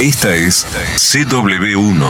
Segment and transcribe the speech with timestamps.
[0.00, 0.64] Esta es
[0.94, 2.08] CW1.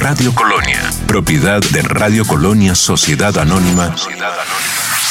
[0.00, 3.94] Radio Colonia, propiedad de Radio Colonia Sociedad Anónima,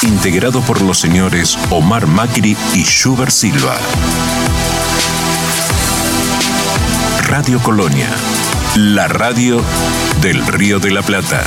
[0.02, 3.76] integrado por los señores Omar Macri y Schubert Silva.
[7.26, 8.08] Radio Colonia,
[8.76, 9.60] la radio
[10.22, 11.44] del Río de la Plata.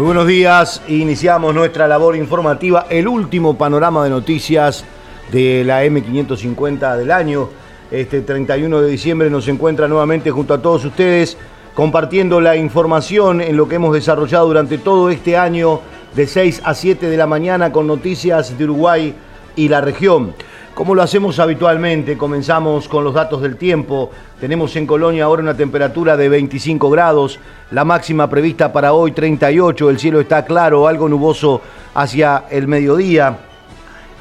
[0.00, 4.82] Muy buenos días, iniciamos nuestra labor informativa, el último panorama de noticias
[5.30, 7.50] de la M550 del año.
[7.90, 11.36] Este 31 de diciembre nos encuentra nuevamente junto a todos ustedes
[11.74, 15.82] compartiendo la información en lo que hemos desarrollado durante todo este año
[16.16, 19.14] de 6 a 7 de la mañana con noticias de Uruguay
[19.54, 20.32] y la región.
[20.74, 24.10] Como lo hacemos habitualmente, comenzamos con los datos del tiempo.
[24.38, 27.40] Tenemos en Colonia ahora una temperatura de 25 grados,
[27.72, 31.60] la máxima prevista para hoy 38, el cielo está claro, algo nuboso
[31.92, 33.36] hacia el mediodía.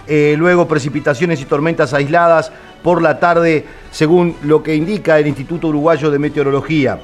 [0.08, 2.52] Eh, luego precipitaciones y tormentas aisladas
[2.84, 7.00] por la tarde, según lo que indica el Instituto Uruguayo de Meteorología.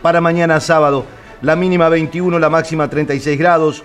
[0.00, 1.04] Para mañana sábado,
[1.42, 3.82] la mínima 21, la máxima 36 grados,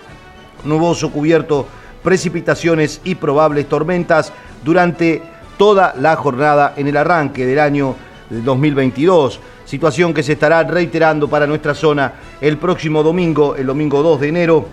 [0.64, 1.66] nuboso cubierto,
[2.04, 5.22] precipitaciones y probables tormentas durante
[5.58, 7.96] toda la jornada en el arranque del año
[8.30, 9.40] 2022.
[9.66, 14.28] Situación que se estará reiterando para nuestra zona el próximo domingo, el domingo 2 de
[14.28, 14.66] enero,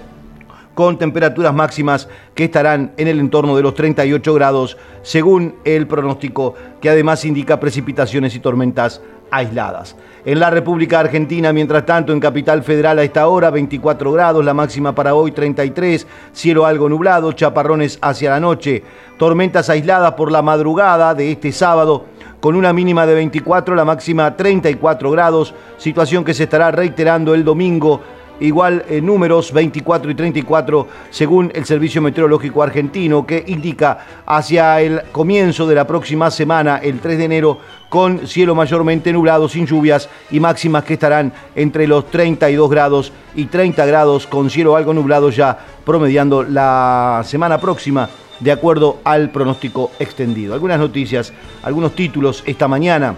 [0.74, 6.54] con temperaturas máximas que estarán en el entorno de los 38 grados, según el pronóstico
[6.80, 9.96] que además indica precipitaciones y tormentas aisladas.
[10.28, 14.52] En la República Argentina, mientras tanto, en Capital Federal a esta hora, 24 grados, la
[14.52, 18.82] máxima para hoy 33, cielo algo nublado, chaparrones hacia la noche,
[19.16, 22.04] tormentas aisladas por la madrugada de este sábado,
[22.40, 27.42] con una mínima de 24, la máxima 34 grados, situación que se estará reiterando el
[27.42, 28.02] domingo
[28.40, 35.02] igual en números 24 y 34 según el Servicio Meteorológico Argentino que indica hacia el
[35.12, 40.08] comienzo de la próxima semana, el 3 de enero, con cielo mayormente nublado, sin lluvias
[40.30, 45.30] y máximas que estarán entre los 32 grados y 30 grados, con cielo algo nublado
[45.30, 48.08] ya promediando la semana próxima,
[48.40, 50.54] de acuerdo al pronóstico extendido.
[50.54, 51.32] Algunas noticias,
[51.62, 53.14] algunos títulos esta mañana.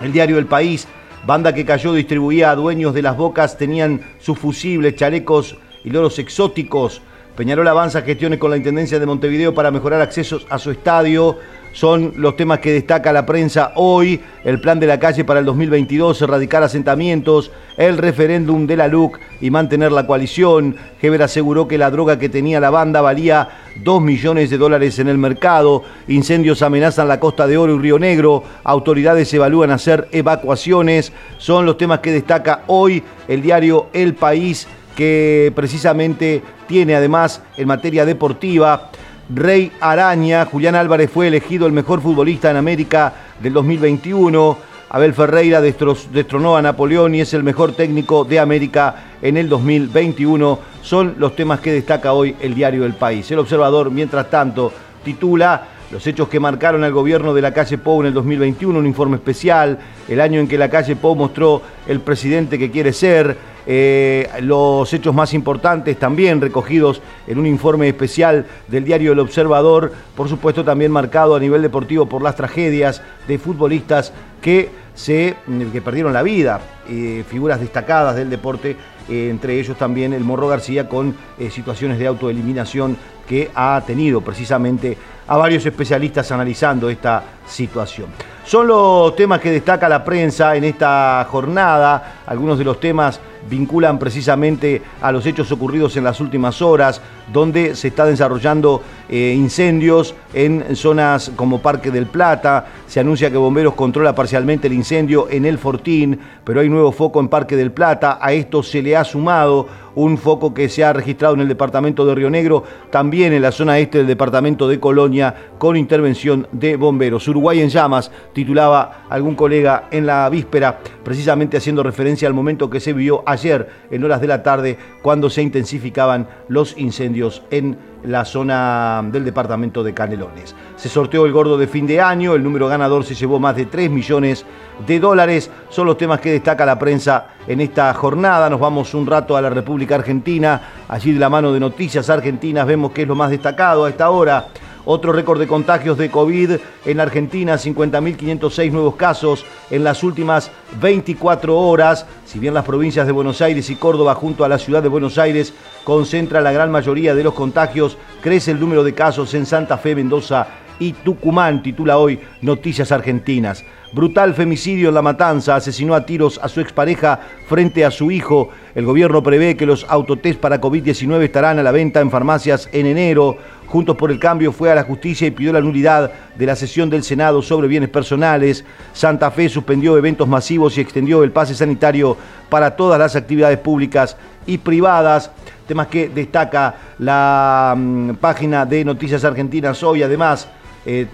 [0.00, 0.88] El diario El País,
[1.26, 6.18] banda que cayó distribuía a dueños de las bocas, tenían sus fusibles, chalecos y loros
[6.18, 7.02] exóticos.
[7.36, 11.38] Peñarol avanza gestiones con la Intendencia de Montevideo para mejorar accesos a su estadio
[11.72, 15.46] son los temas que destaca la prensa hoy, el plan de la calle para el
[15.46, 20.76] 2022, erradicar asentamientos, el referéndum de la LUC y mantener la coalición.
[21.00, 23.48] Heber aseguró que la droga que tenía la banda valía
[23.82, 27.98] 2 millones de dólares en el mercado, incendios amenazan la Costa de Oro y Río
[27.98, 34.68] Negro, autoridades evalúan hacer evacuaciones, son los temas que destaca hoy el diario El País
[34.94, 38.90] que precisamente tiene además en materia deportiva
[39.28, 40.44] Rey Araña.
[40.44, 44.58] Julián Álvarez fue elegido el mejor futbolista en América del 2021.
[44.90, 50.58] Abel Ferreira destronó a Napoleón y es el mejor técnico de América en el 2021.
[50.82, 53.30] Son los temas que destaca hoy el diario El País.
[53.30, 54.70] El observador, mientras tanto,
[55.02, 58.86] titula los hechos que marcaron al gobierno de la calle Pou en el 2021, un
[58.86, 59.78] informe especial,
[60.08, 64.92] el año en que la calle Pou mostró el presidente que quiere ser, eh, los
[64.92, 70.64] hechos más importantes también recogidos en un informe especial del diario El Observador, por supuesto
[70.64, 75.36] también marcado a nivel deportivo por las tragedias de futbolistas que, se,
[75.72, 78.76] que perdieron la vida, eh, figuras destacadas del deporte,
[79.08, 81.14] eh, entre ellos también el Morro García con
[81.50, 82.96] situaciones de autoeliminación
[83.26, 84.96] que ha tenido precisamente
[85.26, 88.08] a varios especialistas analizando esta situación.
[88.44, 93.98] Son los temas que destaca la prensa en esta jornada, algunos de los temas vinculan
[93.98, 97.00] precisamente a los hechos ocurridos en las últimas horas,
[97.32, 102.66] donde se está desarrollando eh, incendios en zonas como Parque del Plata.
[102.86, 107.20] Se anuncia que Bomberos controla parcialmente el incendio en El Fortín, pero hay nuevo foco
[107.20, 108.18] en Parque del Plata.
[108.20, 112.06] A esto se le ha sumado un foco que se ha registrado en el departamento
[112.06, 116.76] de Río Negro, también en la zona este del departamento de Colonia, con intervención de
[116.76, 117.28] bomberos.
[117.28, 122.80] Uruguay en llamas, titulaba algún colega en la víspera, precisamente haciendo referencia al momento que
[122.80, 128.24] se vio ayer en horas de la tarde, cuando se intensificaban los incendios en la
[128.24, 130.54] zona del departamento de Canelones.
[130.76, 133.66] Se sorteó el gordo de fin de año, el número ganador se llevó más de
[133.66, 134.44] 3 millones
[134.86, 135.50] de dólares.
[135.68, 138.50] Son los temas que destaca la prensa en esta jornada.
[138.50, 142.66] Nos vamos un rato a la República Argentina, allí de la mano de Noticias Argentinas
[142.66, 144.46] vemos que es lo más destacado a esta hora.
[144.84, 146.52] Otro récord de contagios de COVID
[146.86, 150.50] en Argentina, 50.506 nuevos casos en las últimas
[150.80, 152.06] 24 horas.
[152.24, 155.18] Si bien las provincias de Buenos Aires y Córdoba junto a la ciudad de Buenos
[155.18, 159.78] Aires concentra la gran mayoría de los contagios, crece el número de casos en Santa
[159.78, 160.48] Fe, Mendoza
[160.80, 163.64] y Tucumán, titula hoy Noticias Argentinas.
[163.92, 168.48] Brutal femicidio en La Matanza, asesinó a tiros a su expareja frente a su hijo.
[168.74, 172.86] El gobierno prevé que los autotest para COVID-19 estarán a la venta en farmacias en
[172.86, 173.36] enero.
[173.66, 176.88] Juntos por el Cambio fue a la justicia y pidió la nulidad de la sesión
[176.88, 178.64] del Senado sobre bienes personales.
[178.94, 182.16] Santa Fe suspendió eventos masivos y extendió el pase sanitario
[182.48, 184.16] para todas las actividades públicas
[184.46, 185.30] y privadas.
[185.68, 190.02] Temas que destaca la mm, página de Noticias Argentinas hoy.
[190.02, 190.48] Además,
[190.86, 191.06] eh,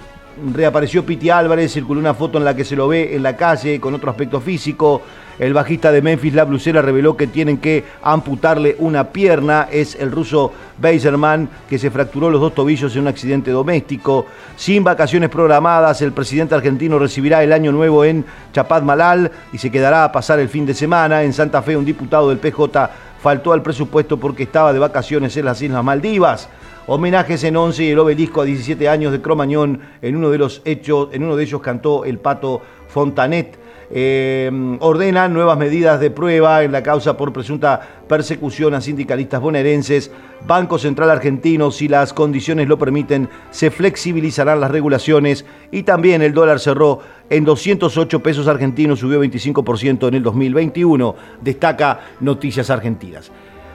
[0.52, 3.80] reapareció Piti Álvarez, circuló una foto en la que se lo ve en la calle
[3.80, 5.02] con otro aspecto físico.
[5.38, 9.68] El bajista de Memphis, La Blusera, reveló que tienen que amputarle una pierna.
[9.70, 14.26] Es el ruso Beiserman, que se fracturó los dos tobillos en un accidente doméstico.
[14.56, 20.02] Sin vacaciones programadas, el presidente argentino recibirá el año nuevo en Chapadmalal y se quedará
[20.02, 21.22] a pasar el fin de semana.
[21.22, 22.90] En Santa Fe, un diputado del PJ
[23.22, 26.48] faltó al presupuesto porque estaba de vacaciones en las Islas Maldivas.
[26.90, 29.80] Homenajes en 11 y el obelisco a 17 años de Cromañón.
[30.00, 33.58] En uno de los hechos, en uno de ellos cantó el pato Fontanet.
[33.90, 34.50] Eh,
[34.80, 40.10] ordenan nuevas medidas de prueba en la causa por presunta persecución a sindicalistas bonaerenses.
[40.46, 46.32] Banco Central Argentino, si las condiciones lo permiten, se flexibilizarán las regulaciones y también el
[46.32, 51.14] dólar cerró en 208 pesos argentinos, subió 25% en el 2021.
[51.42, 53.30] Destaca Noticias Argentinas.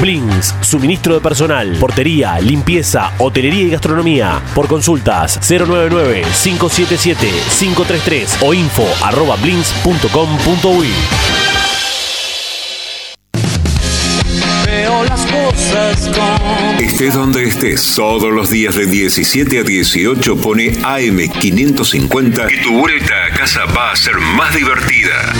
[0.00, 4.42] Blins, suministro de personal, portería, limpieza, hotelería y gastronomía.
[4.54, 10.88] Por consultas 099-577-533 o info arroba blins.com.uy.
[16.80, 23.14] Estés donde estés, todos los días de 17 a 18 pone AM550 y tu vuelta
[23.26, 25.32] a casa va a ser más divertida.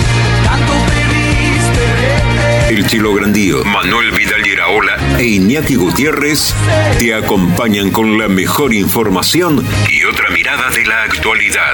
[2.69, 6.53] El Chilo Grandío, Manuel Vidal Iraola e Iñaki Gutiérrez
[6.99, 11.73] te acompañan con la mejor información y otra mirada de la actualidad.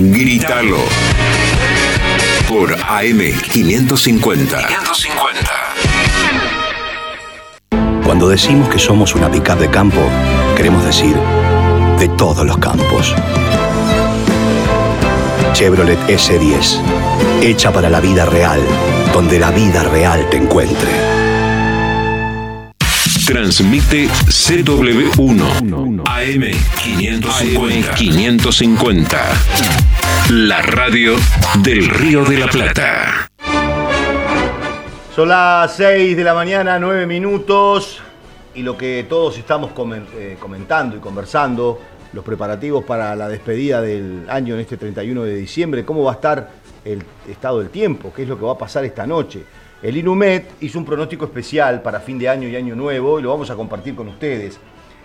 [0.00, 0.78] Grítalo
[2.48, 3.20] por AM
[3.52, 4.66] 550.
[4.66, 5.52] 550.
[8.04, 10.00] Cuando decimos que somos una pickup de campo,
[10.56, 11.14] queremos decir
[12.00, 13.14] de todos los campos.
[15.52, 16.80] Chevrolet S10,
[17.42, 18.60] hecha para la vida real
[19.14, 20.90] donde la vida real te encuentre.
[23.24, 27.94] Transmite CW1 AM550.
[27.94, 29.18] 550.
[30.30, 31.14] La radio
[31.62, 33.30] del Río de la Plata.
[35.14, 38.02] Son las 6 de la mañana, 9 minutos.
[38.56, 39.70] Y lo que todos estamos
[40.16, 41.80] eh, comentando y conversando,
[42.12, 46.14] los preparativos para la despedida del año en este 31 de diciembre, cómo va a
[46.14, 49.44] estar el estado del tiempo, qué es lo que va a pasar esta noche.
[49.82, 53.30] El INUMET hizo un pronóstico especial para fin de año y año nuevo y lo
[53.30, 54.58] vamos a compartir con ustedes.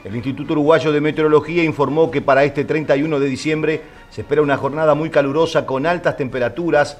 [0.03, 4.55] El Instituto Uruguayo de Meteorología informó que para este 31 de diciembre se espera una
[4.55, 6.97] jornada muy calurosa con altas temperaturas.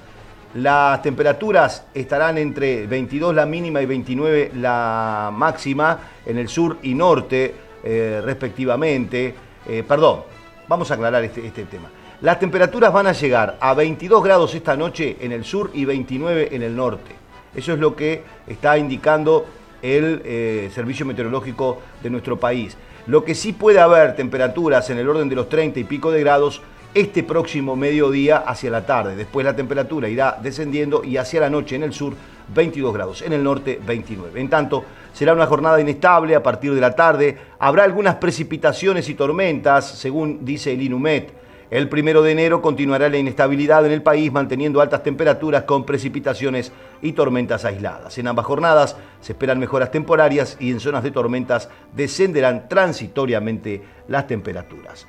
[0.55, 6.93] Las temperaturas estarán entre 22 la mínima y 29 la máxima en el sur y
[6.93, 9.33] norte eh, respectivamente.
[9.65, 10.23] Eh, perdón,
[10.67, 11.89] vamos a aclarar este, este tema.
[12.21, 16.49] Las temperaturas van a llegar a 22 grados esta noche en el sur y 29
[16.51, 17.15] en el norte.
[17.55, 19.45] Eso es lo que está indicando
[19.81, 22.75] el eh, Servicio Meteorológico de nuestro país.
[23.07, 26.19] Lo que sí puede haber temperaturas en el orden de los 30 y pico de
[26.19, 26.61] grados
[26.93, 29.15] este próximo mediodía hacia la tarde.
[29.15, 32.15] Después la temperatura irá descendiendo y hacia la noche en el sur
[32.53, 34.41] 22 grados, en el norte 29.
[34.41, 34.83] En tanto,
[35.13, 37.37] Será una jornada inestable a partir de la tarde.
[37.59, 41.33] Habrá algunas precipitaciones y tormentas, según dice el INUMET.
[41.71, 46.71] El primero de enero continuará la inestabilidad en el país, manteniendo altas temperaturas con precipitaciones
[47.01, 48.17] y tormentas aisladas.
[48.17, 54.25] En ambas jornadas se esperan mejoras temporarias y en zonas de tormentas descenderán transitoriamente las
[54.25, 55.05] temperaturas.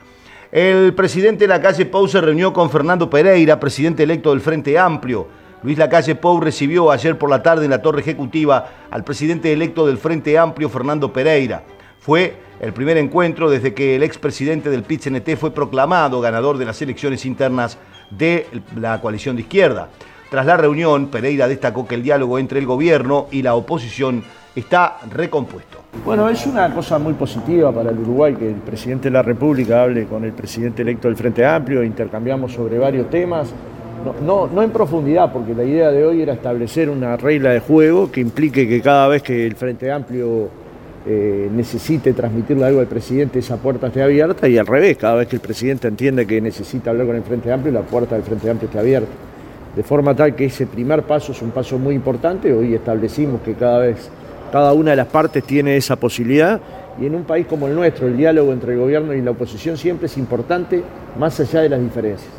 [0.53, 4.77] El presidente de la calle Pou se reunió con Fernando Pereira, presidente electo del Frente
[4.79, 5.29] Amplio.
[5.63, 9.87] Luis Lacalle Pou recibió ayer por la tarde en la torre ejecutiva al presidente electo
[9.87, 11.63] del Frente Amplio, Fernando Pereira.
[12.01, 16.81] Fue el primer encuentro desde que el expresidente del PIT-CNT fue proclamado ganador de las
[16.81, 17.77] elecciones internas
[18.11, 19.91] de la coalición de izquierda.
[20.31, 24.25] Tras la reunión, Pereira destacó que el diálogo entre el gobierno y la oposición
[24.57, 25.79] está recompuesto.
[26.05, 29.83] Bueno, es una cosa muy positiva para el Uruguay que el presidente de la República
[29.83, 33.53] hable con el presidente electo del Frente Amplio, intercambiamos sobre varios temas,
[34.25, 38.11] no, no, en profundidad, porque la idea de hoy era establecer una regla de juego
[38.11, 40.49] que implique que cada vez que el Frente Amplio
[41.07, 45.29] eh, necesite transmitirle algo al presidente, esa puerta esté abierta y al revés, cada vez
[45.29, 48.51] que el presidente entiende que necesita hablar con el Frente Amplio, la puerta del Frente
[48.51, 49.09] Amplio esté abierta.
[49.75, 53.55] De forma tal que ese primer paso es un paso muy importante, hoy establecimos que
[53.55, 54.11] cada vez,
[54.53, 56.61] cada una de las partes tiene esa posibilidad
[57.01, 59.79] y en un país como el nuestro, el diálogo entre el gobierno y la oposición
[59.79, 60.83] siempre es importante
[61.19, 62.31] más allá de las diferencias.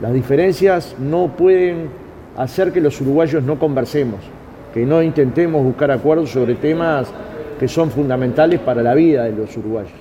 [0.00, 1.88] Las diferencias no pueden
[2.36, 4.20] hacer que los uruguayos no conversemos,
[4.72, 7.08] que no intentemos buscar acuerdos sobre temas
[7.58, 9.92] que son fundamentales para la vida de los uruguayos.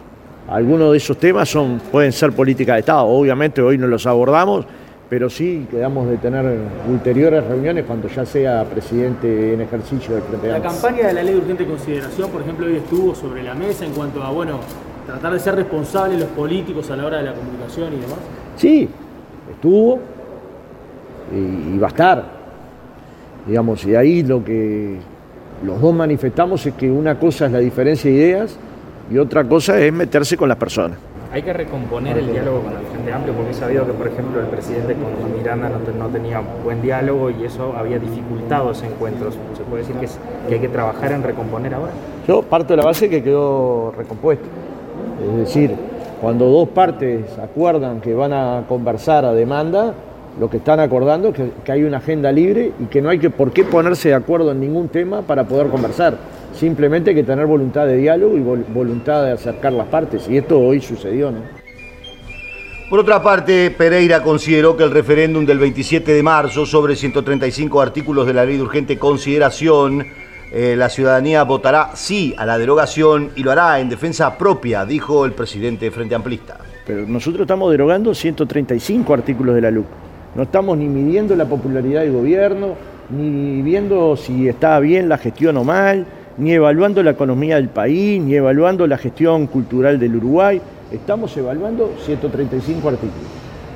[0.48, 4.66] Algunos de esos temas son, pueden ser política de Estado, obviamente hoy no los abordamos,
[5.10, 6.58] pero sí quedamos de tener
[6.90, 11.34] ulteriores reuniones cuando ya sea presidente en ejercicio del Frente La campaña de la ley
[11.34, 14.60] de urgente consideración, por ejemplo, hoy estuvo sobre la mesa en cuanto a, bueno,
[15.06, 18.18] tratar de ser responsables los políticos a la hora de la comunicación y demás.
[18.56, 18.90] Sí,
[19.52, 20.00] estuvo
[21.34, 22.24] y, y va a estar.
[23.48, 24.98] Digamos, y ahí lo que
[25.64, 28.58] los dos manifestamos es que una cosa es la diferencia de ideas
[29.10, 30.98] y otra cosa es meterse con las personas.
[31.32, 34.40] Hay que recomponer el diálogo con el Frente Amplio porque he sabido que, por ejemplo,
[34.40, 39.32] el presidente con Miranda no, tenía buen diálogo y eso había dificultado ese encuentro.
[39.32, 40.08] ¿Se puede decir que,
[40.48, 41.92] que hay que trabajar en recomponer ahora?
[42.28, 44.46] Yo parto de la base que quedó recompuesto.
[45.30, 45.76] Es decir,
[46.22, 49.94] cuando dos partes acuerdan que van a conversar a demanda,
[50.40, 53.30] lo que están acordando es que, hay una agenda libre y que no hay que
[53.30, 56.18] por qué ponerse de acuerdo en ningún tema para poder conversar.
[56.54, 60.28] Simplemente hay que tener voluntad de diálogo y voluntad de acercar las partes.
[60.30, 61.40] Y esto hoy sucedió, ¿no?
[62.90, 68.28] Por otra parte, Pereira consideró que el referéndum del 27 de marzo sobre 135 artículos
[68.28, 70.06] de la ley de urgente consideración,
[70.52, 75.26] eh, la ciudadanía votará sí a la derogación y lo hará en defensa propia, dijo
[75.26, 76.60] el presidente Frente Amplista.
[76.86, 80.05] Pero nosotros estamos derogando 135 artículos de la LUC.
[80.36, 82.76] No estamos ni midiendo la popularidad del gobierno,
[83.10, 86.06] ni viendo si está bien la gestión o mal,
[86.38, 90.62] ni evaluando la economía del país, ni evaluando la gestión cultural del Uruguay.
[90.92, 93.28] Estamos evaluando 135 artículos.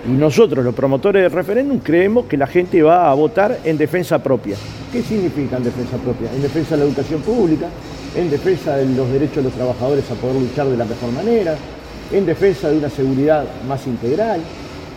[0.06, 4.22] Y nosotros, los promotores del referéndum, creemos que la gente va a votar en defensa
[4.22, 4.58] propia.
[4.92, 6.30] ¿Qué significa en defensa propia?
[6.34, 7.68] En defensa de la educación pública,
[8.18, 11.56] en defensa de los derechos de los trabajadores a poder luchar de la mejor manera,
[12.12, 14.42] en defensa de una seguridad más integral,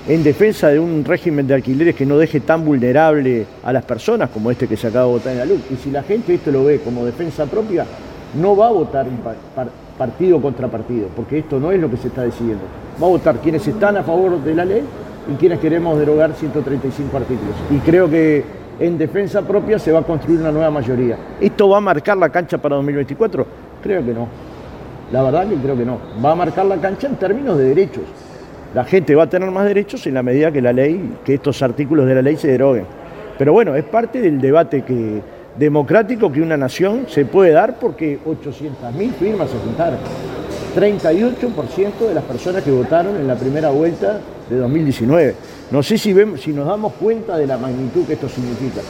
[0.09, 4.31] en defensa de un régimen de alquileres que no deje tan vulnerable a las personas
[4.31, 5.61] como este que se acaba de votar en la luz.
[5.71, 7.87] Y si la gente esto lo ve como defensa propia,
[8.35, 9.07] no va a votar
[9.97, 12.65] partido contra partido, porque esto no es lo que se está decidiendo.
[13.01, 14.83] Va a votar quienes están a favor de la ley
[15.33, 17.55] y quienes queremos derogar 135 artículos.
[17.71, 18.45] Y creo que
[18.81, 21.17] en defensa propia se va a construir una nueva mayoría.
[21.41, 23.47] ¿Esto va a marcar la cancha para 2024?
[23.81, 24.27] Creo que no.
[25.13, 25.99] La verdad que creo que no.
[26.25, 28.22] Va a marcar la cancha en términos de derechos
[28.75, 31.63] la gente va a tener más derechos en la medida que la ley, que estos
[31.63, 32.87] artículos de la ley se deroguen.
[33.39, 35.21] Pero bueno, es parte del debate que,
[35.59, 39.99] democrático que una nación se puede dar porque 800.000 firmas se juntaron.
[40.75, 45.35] 38% de las personas que votaron en la primera vuelta de 2019.
[45.71, 48.81] No sé si, vemos, si nos damos cuenta de la magnitud que esto significa.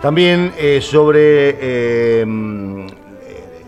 [0.00, 2.26] También eh, sobre eh,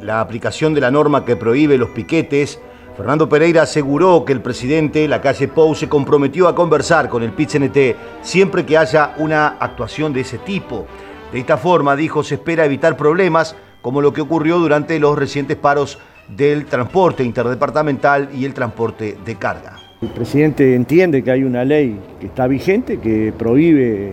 [0.03, 2.59] la aplicación de la norma que prohíbe los piquetes,
[2.97, 7.31] Fernando Pereira aseguró que el presidente, la calle Pou, se comprometió a conversar con el
[7.31, 10.87] PIT-CNT siempre que haya una actuación de ese tipo.
[11.31, 15.59] De esta forma, dijo, se espera evitar problemas como lo que ocurrió durante los recientes
[15.59, 19.77] paros del transporte interdepartamental y el transporte de carga.
[20.01, 24.13] El presidente entiende que hay una ley que está vigente, que prohíbe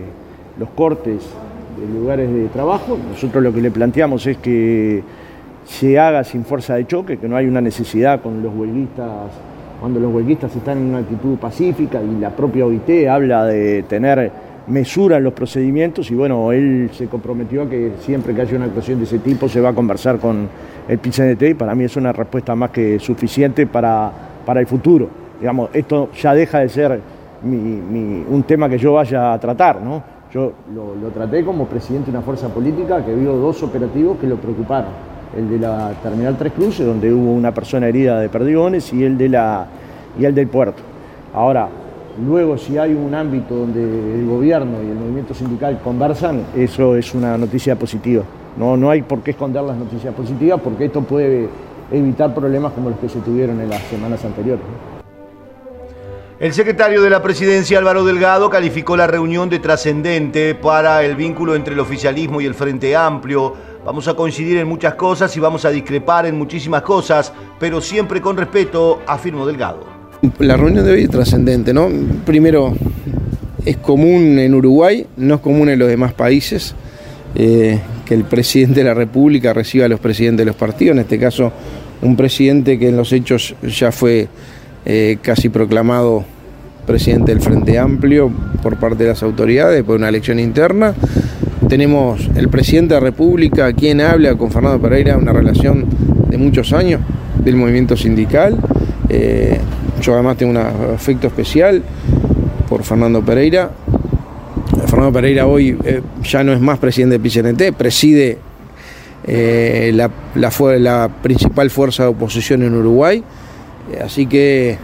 [0.60, 1.22] los cortes
[1.80, 2.98] de lugares de trabajo.
[3.12, 5.02] Nosotros lo que le planteamos es que
[5.66, 9.10] se haga sin fuerza de choque, que no hay una necesidad con los huelguistas,
[9.80, 14.32] cuando los huelguistas están en una actitud pacífica y la propia OIT habla de tener
[14.68, 19.00] mesuran los procedimientos y bueno, él se comprometió a que siempre que haya una actuación
[19.00, 20.48] de ese tipo se va a conversar con
[20.88, 24.12] el PCNT y para mí es una respuesta más que suficiente para,
[24.46, 25.10] para el futuro.
[25.40, 27.00] Digamos, esto ya deja de ser
[27.44, 30.02] un tema que yo vaya a tratar, ¿no?
[30.34, 34.28] Yo lo, lo, traté como presidente de una fuerza política que vio dos operativos que
[34.28, 35.13] lo preocuparon.
[35.38, 39.18] El de la Terminal Tres Cruces, donde hubo una persona herida de perdigones, y el,
[39.18, 39.68] de la,
[40.20, 40.82] y el del puerto.
[41.34, 41.70] Ahora,
[42.22, 47.12] Luego, si hay un ámbito donde el gobierno y el movimiento sindical conversan, eso es
[47.16, 48.24] una noticia positiva.
[48.56, 51.50] No, no hay por qué esconder las noticias positivas porque esto puede
[51.92, 54.64] evitar problemas como los que se tuvieron en las semanas anteriores.
[56.40, 61.56] El secretario de la presidencia Álvaro Delgado calificó la reunión de trascendente para el vínculo
[61.56, 63.56] entre el oficialismo y el Frente Amplio.
[63.86, 68.22] Vamos a coincidir en muchas cosas y vamos a discrepar en muchísimas cosas, pero siempre
[68.22, 69.86] con respeto, afirmó Delgado.
[70.40, 71.90] La reunión de hoy es trascendente, ¿no?
[72.26, 72.74] Primero,
[73.66, 76.76] es común en Uruguay, no es común en los demás países,
[77.36, 81.02] eh, que el presidente de la República reciba a los presidentes de los partidos, en
[81.02, 81.52] este caso
[82.02, 84.30] un presidente que en los hechos ya fue
[84.86, 86.24] eh, casi proclamado
[86.86, 90.94] presidente del Frente Amplio por parte de las autoridades por una elección interna.
[91.74, 95.86] Tenemos el presidente de la República, quien habla con Fernando Pereira, una relación
[96.30, 97.02] de muchos años
[97.44, 98.60] del movimiento sindical.
[99.10, 99.58] Eh,
[100.00, 101.82] yo además tengo un afecto especial
[102.70, 103.72] por Fernando Pereira.
[104.86, 108.38] Fernando Pereira hoy eh, ya no es más presidente del PCNT, preside
[109.26, 110.12] eh, la,
[110.78, 113.24] la, principal fuerza de oposición en Uruguay.
[114.00, 114.78] Así que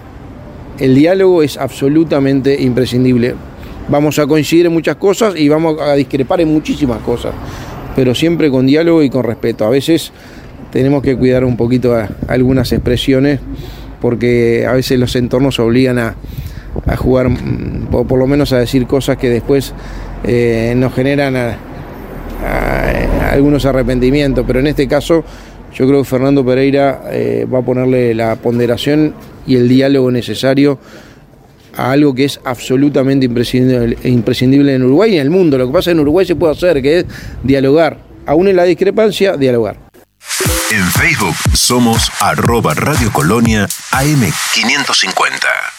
[0.80, 3.36] el diálogo es absolutamente imprescindible.
[3.90, 7.34] Vamos a coincidir en muchas cosas y vamos a discrepar en muchísimas cosas,
[7.96, 9.66] pero siempre con diálogo y con respeto.
[9.66, 10.12] A veces
[10.72, 11.96] tenemos que cuidar un poquito
[12.28, 13.40] algunas expresiones
[14.00, 16.16] porque a veces los entornos obligan a,
[16.98, 19.74] jugar, mm, o por lo menos a decir cosas que después
[20.24, 21.36] eh, nos generan
[23.32, 25.24] algunos arrepentimientos, pero en este caso
[25.74, 29.14] yo creo que Fernando Pereira eh, va a ponerle la ponderación
[29.46, 30.80] y el diálogo necesario
[31.80, 35.58] a algo que es absolutamente imprescindible, en Uruguay y en el mundo.
[35.58, 37.06] Lo que pasa en Uruguay se puede hacer, que es
[37.44, 37.98] dialogar.
[38.26, 39.78] Aún en la discrepancia, dialogar.
[40.72, 45.79] En Facebook somos arroba Radio Colonia AM550.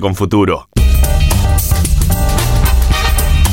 [0.00, 0.68] con futuro.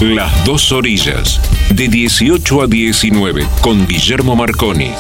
[0.01, 1.39] Las dos orillas,
[1.73, 4.91] de 18 a 19, con Guillermo Marconi.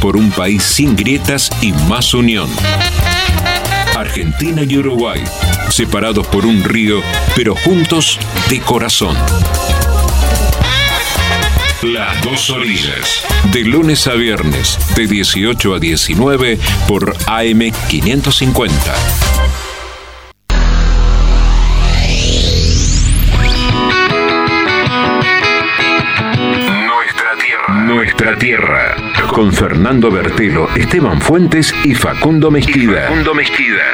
[0.00, 2.48] Por un país sin grietas y más unión.
[3.96, 5.24] Argentina y Uruguay,
[5.70, 7.00] separados por un río,
[7.34, 9.16] pero juntos de corazón.
[11.84, 13.22] Las dos orillas.
[13.52, 18.70] De lunes a viernes, de 18 a 19 por AM550.
[26.86, 27.84] Nuestra tierra.
[27.84, 28.96] Nuestra tierra.
[29.28, 33.08] Con Fernando Bertelo, Esteban Fuentes y Facundo Mezquida.
[33.08, 33.92] Facundo Mezquida.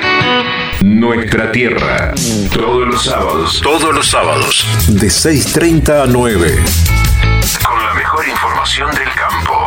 [0.85, 2.15] Nuestra tierra.
[2.53, 3.61] Todos los sábados.
[3.61, 4.65] Todos los sábados.
[4.87, 6.57] De 6.30 a 9
[7.59, 9.67] con la mejor información del campo.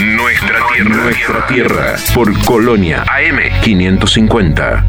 [0.00, 4.84] Nuestra tierra, nuestra tierra, por Colonia AM 550.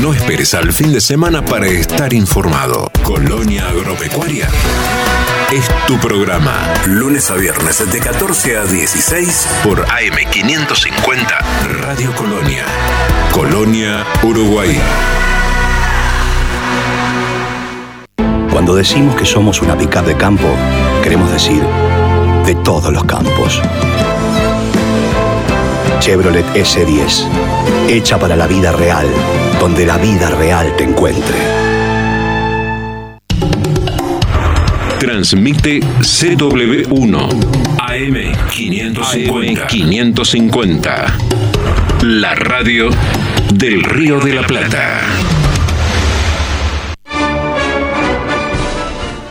[0.00, 2.90] No esperes al fin de semana para estar informado.
[3.04, 4.48] Colonia Agropecuaria
[5.52, 6.72] es tu programa.
[6.86, 11.38] Lunes a viernes de 14 a 16 por AM550
[11.80, 12.64] Radio Colonia.
[13.32, 14.80] Colonia, Uruguay.
[18.62, 20.46] Cuando decimos que somos una pickup de campo,
[21.02, 21.60] queremos decir
[22.46, 23.60] de todos los campos.
[25.98, 27.24] Chevrolet S10,
[27.88, 29.08] hecha para la vida real,
[29.58, 31.38] donde la vida real te encuentre.
[35.00, 37.28] Transmite CW1
[37.78, 39.66] AM550.
[39.66, 41.18] 550.
[42.02, 42.90] La radio
[43.52, 45.00] del Río de la Plata.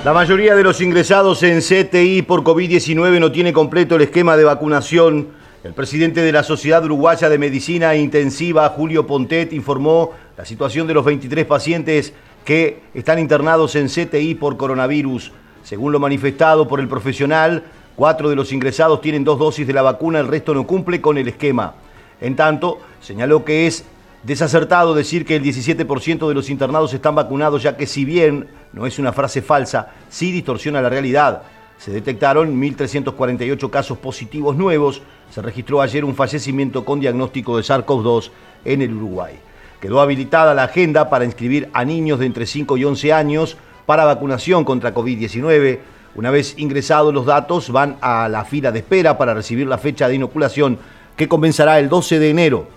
[0.04, 4.44] La mayoría de los ingresados en CTI por COVID-19 no tiene completo el esquema de
[4.44, 5.28] vacunación.
[5.64, 10.96] El presidente de la Sociedad Uruguaya de Medicina Intensiva, Julio Pontet, informó la situación de
[10.96, 15.34] los 23 pacientes que están internados en CTI por coronavirus.
[15.62, 17.64] Según lo manifestado por el profesional,
[17.96, 21.20] cuatro de los ingresados tienen dos dosis de la vacuna, el resto no cumple con
[21.20, 21.76] el esquema.
[22.20, 23.86] En tanto, señaló que es
[24.24, 28.86] desacertado decir que el 17% de los internados están vacunados, ya que si bien no
[28.86, 31.44] es una frase falsa, sí distorsiona la realidad.
[31.78, 35.02] Se detectaron 1.348 casos positivos nuevos.
[35.32, 38.30] Se registró ayer un fallecimiento con diagnóstico de SARS-CoV-2
[38.66, 39.40] en el Uruguay.
[39.82, 43.58] Quedó habilitada la agenda para inscribir a niños de entre 5 y 11 años
[43.88, 45.80] para vacunación contra COVID-19.
[46.14, 50.08] Una vez ingresados los datos, van a la fila de espera para recibir la fecha
[50.08, 50.78] de inoculación
[51.16, 52.68] que comenzará el 12 de enero,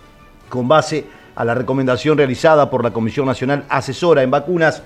[0.48, 1.04] con base
[1.37, 4.83] a la recomendación realizada por la Comisión Nacional Asesora en Vacunas.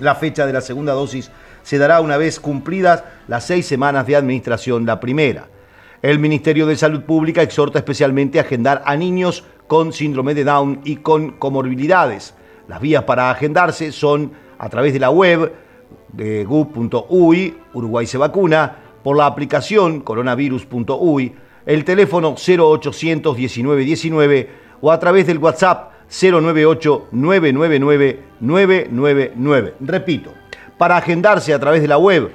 [0.00, 1.30] La fecha de la segunda dosis
[1.62, 5.48] se dará una vez cumplidas las seis semanas de administración la primera.
[6.02, 10.80] El Ministerio de Salud Pública exhorta especialmente a agendar a niños con síndrome de Down
[10.84, 12.34] y con comorbilidades.
[12.66, 15.52] Las vías para agendarse son a través de la web
[16.12, 21.34] de gu.ui, Uruguay se vacuna, por la aplicación coronavirus.ui,
[21.66, 29.74] el teléfono 0800 1919 o a través del WhatsApp 098 999 999.
[29.80, 30.34] Repito,
[30.76, 32.30] para agendarse a través de la web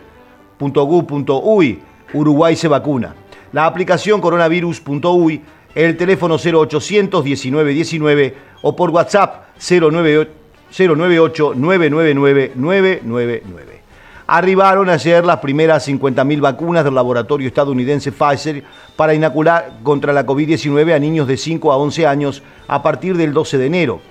[0.58, 1.80] .gu.uy,
[2.14, 3.16] Uruguay se vacuna.
[3.52, 5.42] La aplicación coronavirus.uy,
[5.76, 13.75] el teléfono 0800 1919 o por WhatsApp 098 999 999.
[14.28, 18.64] Arribaron ayer las primeras 50.000 vacunas del laboratorio estadounidense Pfizer
[18.96, 23.34] para inocular contra la COVID-19 a niños de 5 a 11 años a partir del
[23.34, 24.02] 12 de enero.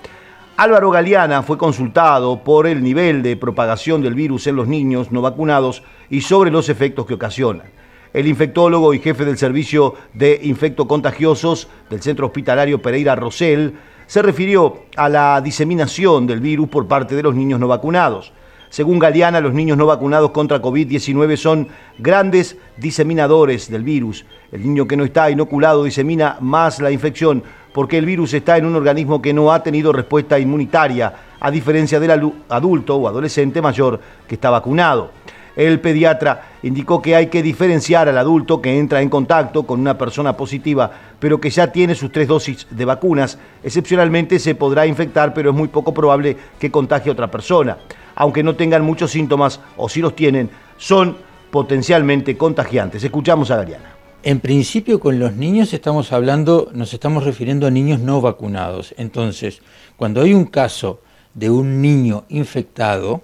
[0.55, 5.21] Álvaro Galeana fue consultado por el nivel de propagación del virus en los niños no
[5.21, 7.67] vacunados y sobre los efectos que ocasionan.
[8.13, 13.73] El infectólogo y jefe del servicio de infectocontagiosos del Centro Hospitalario Pereira Rosell
[14.07, 18.31] se refirió a la diseminación del virus por parte de los niños no vacunados.
[18.75, 24.25] Según Galeana, los niños no vacunados contra COVID-19 son grandes diseminadores del virus.
[24.51, 28.65] El niño que no está inoculado disemina más la infección porque el virus está en
[28.65, 34.01] un organismo que no ha tenido respuesta inmunitaria, a diferencia del adulto o adolescente mayor
[34.27, 35.11] que está vacunado.
[35.55, 39.97] El pediatra indicó que hay que diferenciar al adulto que entra en contacto con una
[39.97, 43.39] persona positiva, pero que ya tiene sus tres dosis de vacunas.
[43.63, 47.77] Excepcionalmente se podrá infectar, pero es muy poco probable que contagie a otra persona.
[48.15, 51.17] Aunque no tengan muchos síntomas, o si los tienen, son
[51.51, 53.03] potencialmente contagiantes.
[53.03, 53.95] Escuchamos a Gariana.
[54.23, 58.95] En principio con los niños estamos hablando, nos estamos refiriendo a niños no vacunados.
[58.97, 59.61] Entonces,
[59.97, 60.99] cuando hay un caso
[61.35, 63.21] de un niño infectado,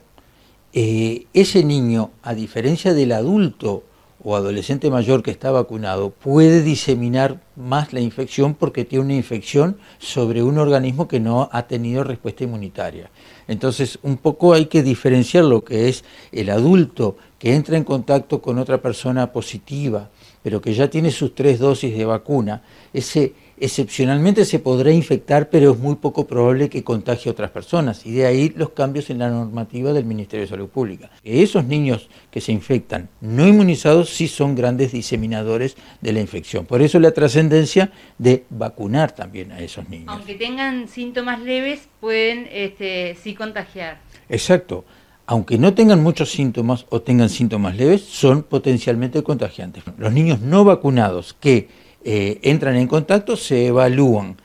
[0.74, 3.84] eh, ese niño, a diferencia del adulto
[4.24, 9.78] o adolescente mayor que está vacunado, puede diseminar más la infección porque tiene una infección
[9.98, 13.10] sobre un organismo que no ha tenido respuesta inmunitaria.
[13.48, 18.42] Entonces, un poco hay que diferenciar lo que es el adulto que entra en contacto
[18.42, 20.10] con otra persona positiva,
[20.44, 25.72] pero que ya tiene sus tres dosis de vacuna, ese excepcionalmente se podrá infectar, pero
[25.72, 28.06] es muy poco probable que contagie a otras personas.
[28.06, 31.10] Y de ahí los cambios en la normativa del Ministerio de Salud Pública.
[31.24, 36.66] Esos niños que se infectan no inmunizados sí son grandes diseminadores de la infección.
[36.66, 40.08] Por eso la trascendencia de vacunar también a esos niños.
[40.10, 44.00] Aunque tengan síntomas leves, pueden este, sí contagiar.
[44.30, 44.86] Exacto
[45.32, 49.82] aunque no tengan muchos síntomas o tengan síntomas leves, son potencialmente contagiantes.
[49.98, 51.70] Los niños no vacunados que
[52.04, 54.38] eh, entran en contacto se evalúan.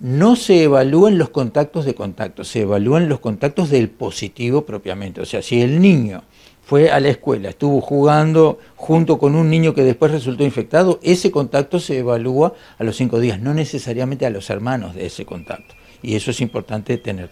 [0.00, 5.20] No se evalúan los contactos de contacto, se evalúan los contactos del positivo propiamente.
[5.20, 6.24] O sea, si el niño
[6.64, 11.30] fue a la escuela, estuvo jugando junto con un niño que después resultó infectado, ese
[11.30, 15.74] contacto se evalúa a los cinco días, no necesariamente a los hermanos de ese contacto.
[16.02, 17.30] Y eso es importante tener.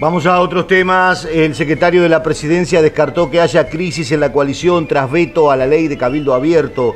[0.00, 1.24] Vamos a otros temas.
[1.24, 5.56] El secretario de la presidencia descartó que haya crisis en la coalición tras veto a
[5.56, 6.94] la ley de cabildo abierto.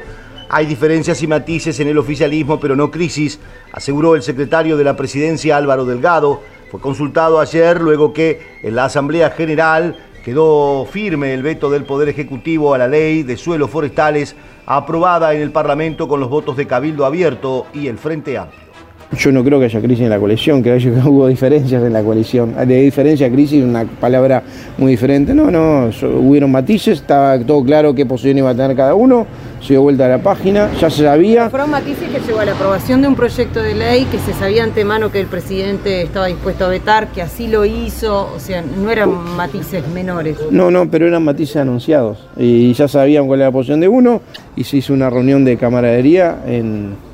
[0.50, 3.38] Hay diferencias y matices en el oficialismo, pero no crisis,
[3.70, 6.40] aseguró el secretario de la presidencia Álvaro Delgado.
[6.70, 12.08] Fue consultado ayer luego que en la Asamblea General quedó firme el veto del Poder
[12.08, 16.66] Ejecutivo a la ley de suelos forestales aprobada en el Parlamento con los votos de
[16.66, 18.67] Cabildo Abierto y el Frente Amplio.
[19.16, 22.02] Yo no creo que haya crisis en la coalición, creo que hubo diferencias en la
[22.02, 22.54] coalición.
[22.54, 24.42] De diferencia a crisis, una palabra
[24.76, 25.34] muy diferente.
[25.34, 25.90] No, no,
[26.20, 29.26] hubieron matices, estaba todo claro qué posición iba a tener cada uno,
[29.62, 31.48] se dio vuelta a la página, ya se sabía.
[31.48, 34.62] Fueron matices que llegó a la aprobación de un proyecto de ley que se sabía
[34.62, 38.90] antemano que el presidente estaba dispuesto a vetar, que así lo hizo, o sea, no
[38.90, 40.36] eran matices menores.
[40.50, 44.20] No, no, pero eran matices anunciados y ya sabían cuál era la posición de uno
[44.54, 47.07] y se hizo una reunión de camaradería en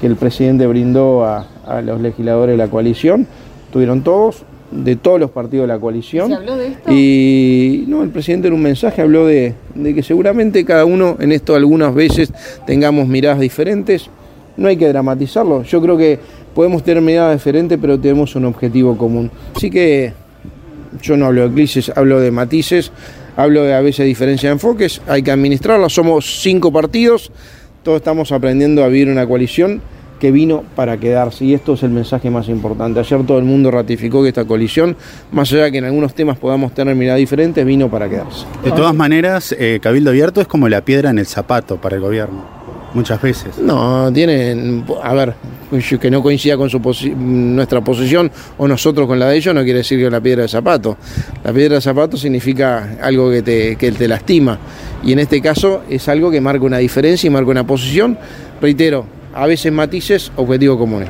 [0.00, 3.26] que el presidente brindó a, a los legisladores de la coalición.
[3.72, 6.28] Tuvieron todos, de todos los partidos de la coalición.
[6.28, 6.92] ¿Se habló de esto?
[6.92, 11.32] Y no, el presidente en un mensaje habló de, de que seguramente cada uno en
[11.32, 12.32] esto algunas veces
[12.66, 14.08] tengamos miradas diferentes.
[14.56, 15.62] No hay que dramatizarlo.
[15.62, 16.18] Yo creo que
[16.54, 19.30] podemos tener miradas diferentes, pero tenemos un objetivo común.
[19.54, 20.12] Así que
[21.00, 22.90] yo no hablo de crisis, hablo de matices,
[23.36, 25.88] hablo de a veces diferencia de enfoques, hay que administrarla.
[25.88, 27.30] Somos cinco partidos,
[27.82, 29.80] todos estamos aprendiendo a vivir una coalición
[30.20, 33.00] que vino para quedarse y esto es el mensaje más importante.
[33.00, 34.94] Ayer todo el mundo ratificó que esta coalición,
[35.32, 38.44] más allá de que en algunos temas podamos tener miradas diferentes, vino para quedarse.
[38.62, 42.02] De todas maneras, eh, Cabildo Abierto es como la piedra en el zapato para el
[42.02, 42.60] gobierno.
[42.92, 43.56] Muchas veces.
[43.58, 45.34] No, tienen, a ver,
[46.00, 49.62] que no coincida con su posi nuestra posición o nosotros con la de ellos no
[49.62, 50.96] quiere decir que la piedra de zapato.
[51.44, 54.58] La piedra de zapato significa algo que te, que te lastima
[55.02, 58.18] y en este caso es algo que marca una diferencia y marca una posición.
[58.60, 61.08] Reitero, a veces matices, objetivos comunes.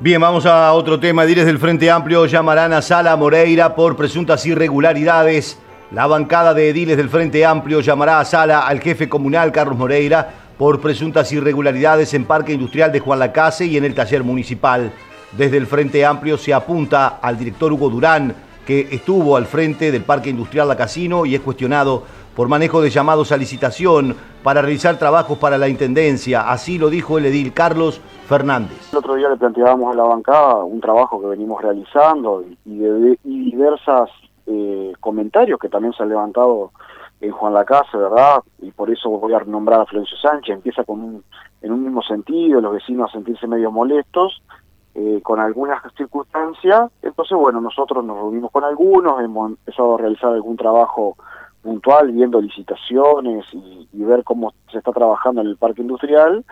[0.00, 1.24] Bien, vamos a otro tema.
[1.24, 5.58] Diles del Frente Amplio llamarán a Sala Moreira por presuntas irregularidades.
[5.92, 10.28] La bancada de ediles del Frente Amplio llamará a Sala al jefe comunal Carlos Moreira
[10.58, 14.92] por presuntas irregularidades en Parque Industrial de Juan Lacase y en el taller municipal.
[15.36, 18.34] Desde el Frente Amplio se apunta al director Hugo Durán,
[18.66, 22.02] que estuvo al frente del Parque Industrial La Casino y es cuestionado
[22.36, 26.48] por manejo de llamados a licitación para realizar trabajos para la Intendencia.
[26.50, 28.92] Así lo dijo el edil Carlos Fernández.
[28.92, 33.18] El otro día le planteábamos a la bancada un trabajo que venimos realizando y, de,
[33.24, 34.08] y diversas
[34.46, 36.72] eh, comentarios que también se han levantado
[37.20, 38.42] en Juan Lacase, ¿verdad?
[38.60, 40.56] Y por eso voy a nombrar a Florencio Sánchez.
[40.56, 41.24] Empieza con un,
[41.60, 44.42] en un mismo sentido, los vecinos a sentirse medio molestos
[44.94, 46.90] eh, con algunas circunstancias.
[47.00, 51.16] Entonces, bueno, nosotros nos reunimos con algunos, hemos empezado a realizar algún trabajo
[51.62, 56.44] puntual, viendo licitaciones y, ver cómo se está trabajando en el parque industrial.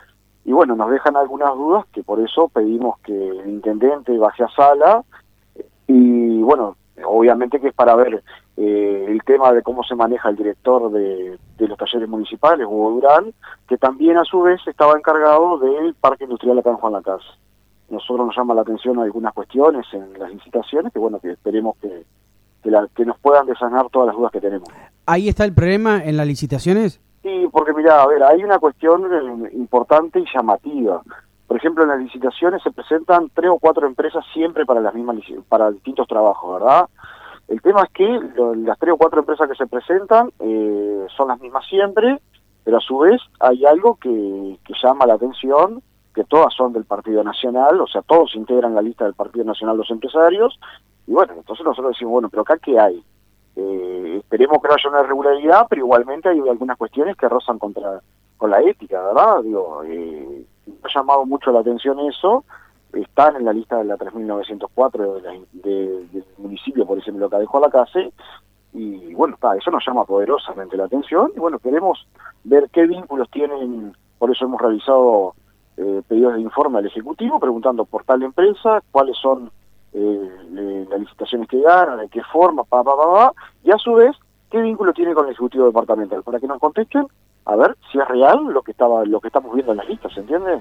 [0.45, 4.49] Y bueno, nos dejan algunas dudas que por eso pedimos que el intendente baje a
[4.49, 5.05] sala.
[5.87, 8.23] Y bueno, obviamente que es para ver
[8.57, 13.35] eh, el tema de cómo se maneja el director de, los talleres municipales, Hugo Durán,
[13.69, 17.27] que también a su vez estaba encargado del parque industrial acá en Juan Lacase.
[17.91, 22.05] Nosotros nos llama la atención algunas cuestiones en las licitaciones, que bueno, que esperemos que,
[22.63, 24.69] que, la, que nos puedan desanar todas las dudas que tenemos.
[25.07, 27.01] ¿Ahí está el problema en las licitaciones?
[27.23, 29.03] Sí, porque mira, a ver, hay una cuestión
[29.53, 31.03] importante y llamativa.
[31.47, 35.17] Por ejemplo, en las licitaciones se presentan tres o cuatro empresas siempre para las mismas
[35.49, 36.89] para distintos trabajos, ¿verdad?
[37.49, 38.07] El tema es que
[38.59, 42.21] las tres o cuatro empresas que se presentan eh, son las mismas siempre,
[42.63, 45.83] pero a su vez hay algo que, que llama la atención,
[46.21, 49.79] que todas son del Partido Nacional, o sea, todos integran la lista del Partido Nacional
[49.79, 50.61] los empresarios,
[51.07, 53.03] y bueno, entonces nosotros decimos, bueno, pero acá qué hay?
[53.57, 58.03] Eh, esperemos que no haya una irregularidad, pero igualmente hay algunas cuestiones que rozan contra
[58.37, 59.43] con la ética, ¿verdad?
[59.43, 60.45] Digo, eh,
[60.83, 62.45] ha llamado mucho la atención eso,
[62.93, 67.37] están en la lista de la 3904 de la, de, del municipio, por ejemplo, que
[67.37, 67.99] dejó la casa,
[68.75, 72.07] y bueno, está, eso nos llama poderosamente la atención, y bueno, queremos
[72.45, 75.35] ver qué vínculos tienen, por eso hemos realizado
[75.81, 79.51] eh, pedidos de informe al Ejecutivo, preguntando por tal empresa, cuáles son
[79.95, 83.33] eh, las licitaciones que ganan, de qué forma, pa, pa, pa, pa,
[83.65, 84.15] y a su vez,
[84.51, 87.07] qué vínculo tiene con el Ejecutivo Departamental, para que nos contesten
[87.47, 90.13] a ver si es real lo que estaba lo que estamos viendo en las listas,
[90.13, 90.59] ¿se entiende?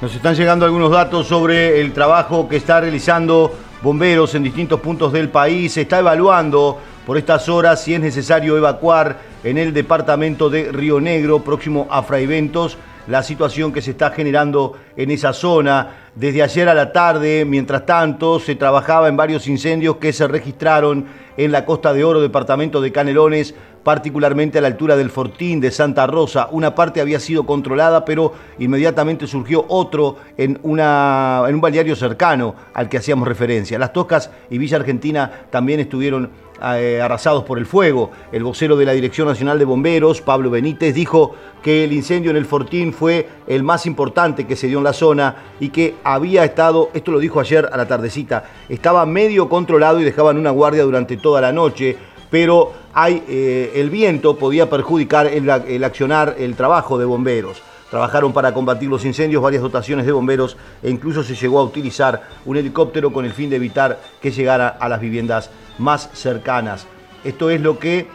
[0.00, 5.12] Nos están llegando algunos datos sobre el trabajo que está realizando bomberos en distintos puntos
[5.12, 5.72] del país.
[5.72, 11.00] Se está evaluando por estas horas si es necesario evacuar en el departamento de Río
[11.00, 12.76] Negro, próximo a Fraiventos,
[13.08, 16.10] la situación que se está generando en esa zona.
[16.14, 21.06] Desde ayer a la tarde, mientras tanto, se trabajaba en varios incendios que se registraron
[21.36, 25.70] en la Costa de Oro, departamento de Canelones, particularmente a la altura del Fortín de
[25.70, 26.48] Santa Rosa.
[26.50, 32.54] Una parte había sido controlada, pero inmediatamente surgió otro en, una, en un balneario cercano
[32.74, 33.78] al que hacíamos referencia.
[33.78, 36.28] Las Toscas y Villa Argentina también estuvieron
[36.62, 38.10] eh, arrasados por el fuego.
[38.32, 42.36] El vocero de la Dirección Nacional de Bomberos, Pablo Benítez, dijo que el incendio en
[42.36, 46.44] el Fortín fue el más importante que se dio en la zona y que había
[46.44, 50.84] estado, esto lo dijo ayer a la tardecita, estaba medio controlado y dejaban una guardia
[50.84, 51.96] durante toda la noche
[52.30, 57.62] pero hay, eh, el viento podía perjudicar el, el accionar, el trabajo de bomberos.
[57.90, 62.22] Trabajaron para combatir los incendios varias dotaciones de bomberos e incluso se llegó a utilizar
[62.44, 66.86] un helicóptero con el fin de evitar que llegara a las viviendas más cercanas.
[67.24, 68.06] Esto es lo que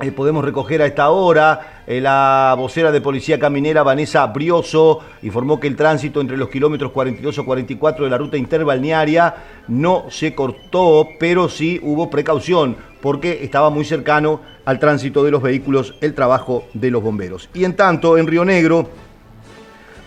[0.00, 1.82] eh, podemos recoger a esta hora.
[1.86, 6.92] Eh, la vocera de Policía Caminera, Vanessa Brioso, informó que el tránsito entre los kilómetros
[6.92, 9.34] 42 o 44 de la ruta interbalnearia
[9.68, 15.42] no se cortó, pero sí hubo precaución porque estaba muy cercano al tránsito de los
[15.42, 17.50] vehículos el trabajo de los bomberos.
[17.52, 18.88] Y en tanto, en Río Negro,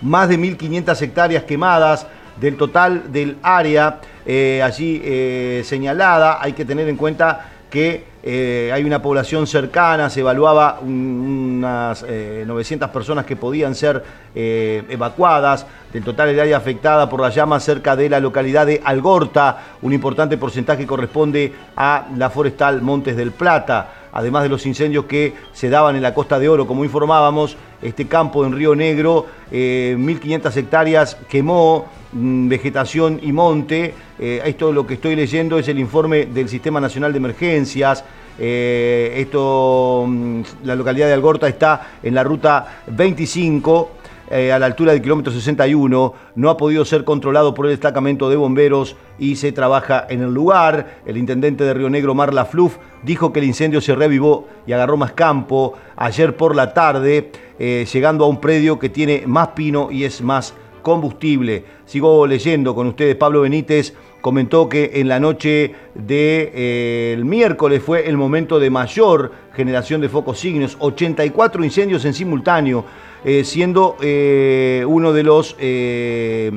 [0.01, 2.07] más de 1.500 hectáreas quemadas
[2.41, 6.39] del total del área eh, allí eh, señalada.
[6.41, 12.89] Hay que tener en cuenta que eh, hay una población cercana, se evaluaba unas 900
[12.89, 14.03] personas que podían ser
[14.35, 19.63] evacuadas, del total del área afectada por las llamas cerca de la localidad de Algorta,
[19.81, 25.35] un importante porcentaje corresponde a la forestal Montes del Plata además de los incendios que
[25.53, 30.57] se daban en la Costa de Oro, como informábamos, este campo en Río Negro, 1.500
[30.57, 33.93] hectáreas quemó, mm, vegetación y monte.
[34.17, 38.03] Eh, esto lo que estoy leyendo es el informe del Sistema Nacional de Emergencias.
[38.39, 43.96] Eh, esto, mm, la localidad de Algorta está en la ruta 25
[44.29, 48.29] eh, a la altura del kilómetro 61, no ha podido ser controlado por el destacamento
[48.29, 50.99] de bomberos y se trabaja en el lugar.
[51.05, 54.97] El intendente de Río Negro, Marla Fluff, dijo que el incendio se revivó y agarró
[54.97, 59.89] más campo ayer por la tarde, eh, llegando a un predio que tiene más pino
[59.91, 61.65] y es más combustible.
[61.85, 67.81] Sigo leyendo con ustedes, Pablo Benítez comentó que en la noche del de, eh, miércoles
[67.81, 72.85] fue el momento de mayor generación de focos signos, 84 incendios en simultáneo.
[73.23, 76.51] Eh, siendo eh, uno de los eh,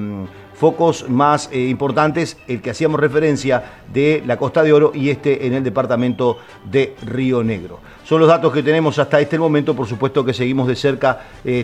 [0.54, 5.54] focos más importantes, el que hacíamos referencia de la Costa de Oro y este en
[5.54, 6.36] el departamento
[6.70, 7.80] de Río Negro.
[8.04, 11.20] Son los datos que tenemos hasta este momento, por supuesto que seguimos de cerca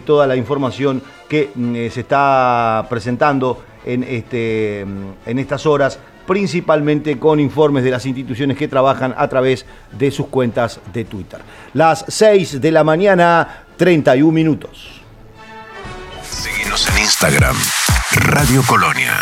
[0.06, 7.18] toda la información que mm, se está presentando en, este, mm, en estas horas principalmente
[7.18, 9.64] con informes de las instituciones que trabajan a través
[9.96, 11.40] de sus cuentas de Twitter.
[11.72, 15.02] Las 6 de la mañana, 31 minutos.
[16.22, 17.56] Seguimos en Instagram,
[18.12, 19.12] Radio Colonia.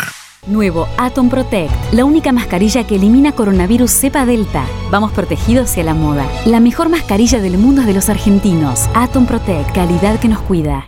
[0.47, 4.65] Nuevo Atom Protect, la única mascarilla que elimina coronavirus cepa delta.
[4.91, 6.25] Vamos protegidos hacia la moda.
[6.45, 8.87] La mejor mascarilla del mundo es de los argentinos.
[8.93, 10.87] Atom Protect, calidad que nos cuida.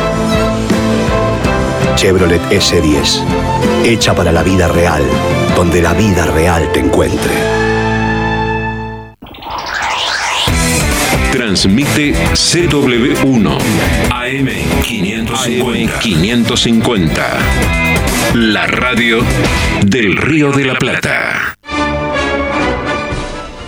[1.95, 3.23] Chevrolet S10,
[3.85, 5.03] hecha para la vida real,
[5.55, 7.31] donde la vida real te encuentre.
[11.31, 13.57] Transmite CW1
[14.09, 14.47] AM
[14.83, 15.99] 550.
[15.99, 17.39] 550.
[18.35, 19.19] La radio
[19.85, 21.50] del Río de la Plata.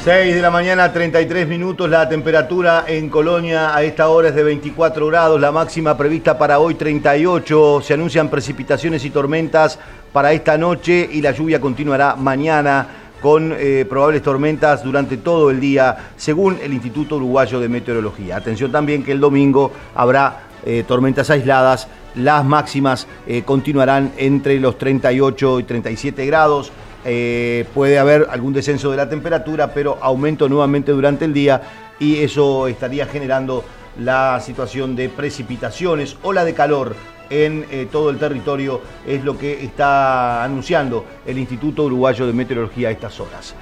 [0.03, 4.43] 6 de la mañana, 33 minutos, la temperatura en Colonia a esta hora es de
[4.43, 9.79] 24 grados, la máxima prevista para hoy 38, se anuncian precipitaciones y tormentas
[10.11, 12.85] para esta noche y la lluvia continuará mañana
[13.21, 18.35] con eh, probables tormentas durante todo el día, según el Instituto Uruguayo de Meteorología.
[18.35, 24.77] Atención también que el domingo habrá eh, tormentas aisladas, las máximas eh, continuarán entre los
[24.77, 26.73] 38 y 37 grados.
[27.05, 31.61] Eh, puede haber algún descenso de la temperatura, pero aumento nuevamente durante el día
[31.99, 33.63] y eso estaría generando
[33.99, 36.95] la situación de precipitaciones o la de calor
[37.29, 42.89] en eh, todo el territorio, es lo que está anunciando el Instituto Uruguayo de Meteorología
[42.89, 43.55] a estas horas.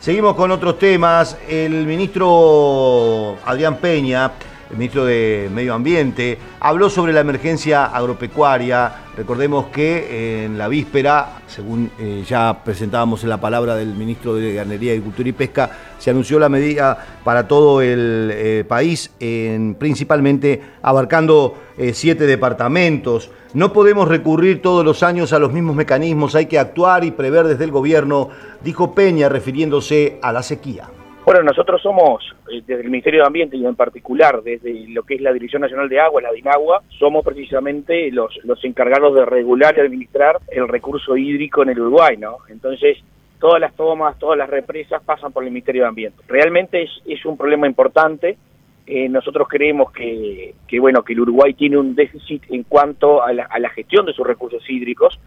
[0.00, 1.36] Seguimos con otros temas.
[1.48, 4.32] El ministro Adrián Peña
[4.72, 9.04] el ministro de Medio Ambiente, habló sobre la emergencia agropecuaria.
[9.14, 14.54] Recordemos que en la víspera, según eh, ya presentábamos en la palabra del ministro de
[14.54, 20.62] Ganadería, Agricultura y Pesca, se anunció la medida para todo el eh, país, en, principalmente
[20.80, 23.30] abarcando eh, siete departamentos.
[23.52, 27.46] No podemos recurrir todos los años a los mismos mecanismos, hay que actuar y prever
[27.46, 28.30] desde el gobierno,
[28.64, 30.88] dijo Peña refiriéndose a la sequía.
[31.24, 35.14] Bueno, nosotros somos, eh, desde el Ministerio de Ambiente y en particular desde lo que
[35.14, 39.72] es la Dirección Nacional de Agua, la DINAGUA, somos precisamente los, los encargados de regular
[39.76, 42.38] y administrar el recurso hídrico en el Uruguay, ¿no?
[42.48, 42.98] Entonces,
[43.38, 46.22] todas las tomas, todas las represas pasan por el Ministerio de Ambiente.
[46.26, 48.36] Realmente es, es un problema importante.
[48.84, 53.32] Eh, nosotros creemos que, que, bueno, que el Uruguay tiene un déficit en cuanto a
[53.32, 55.20] la, a la gestión de sus recursos hídricos.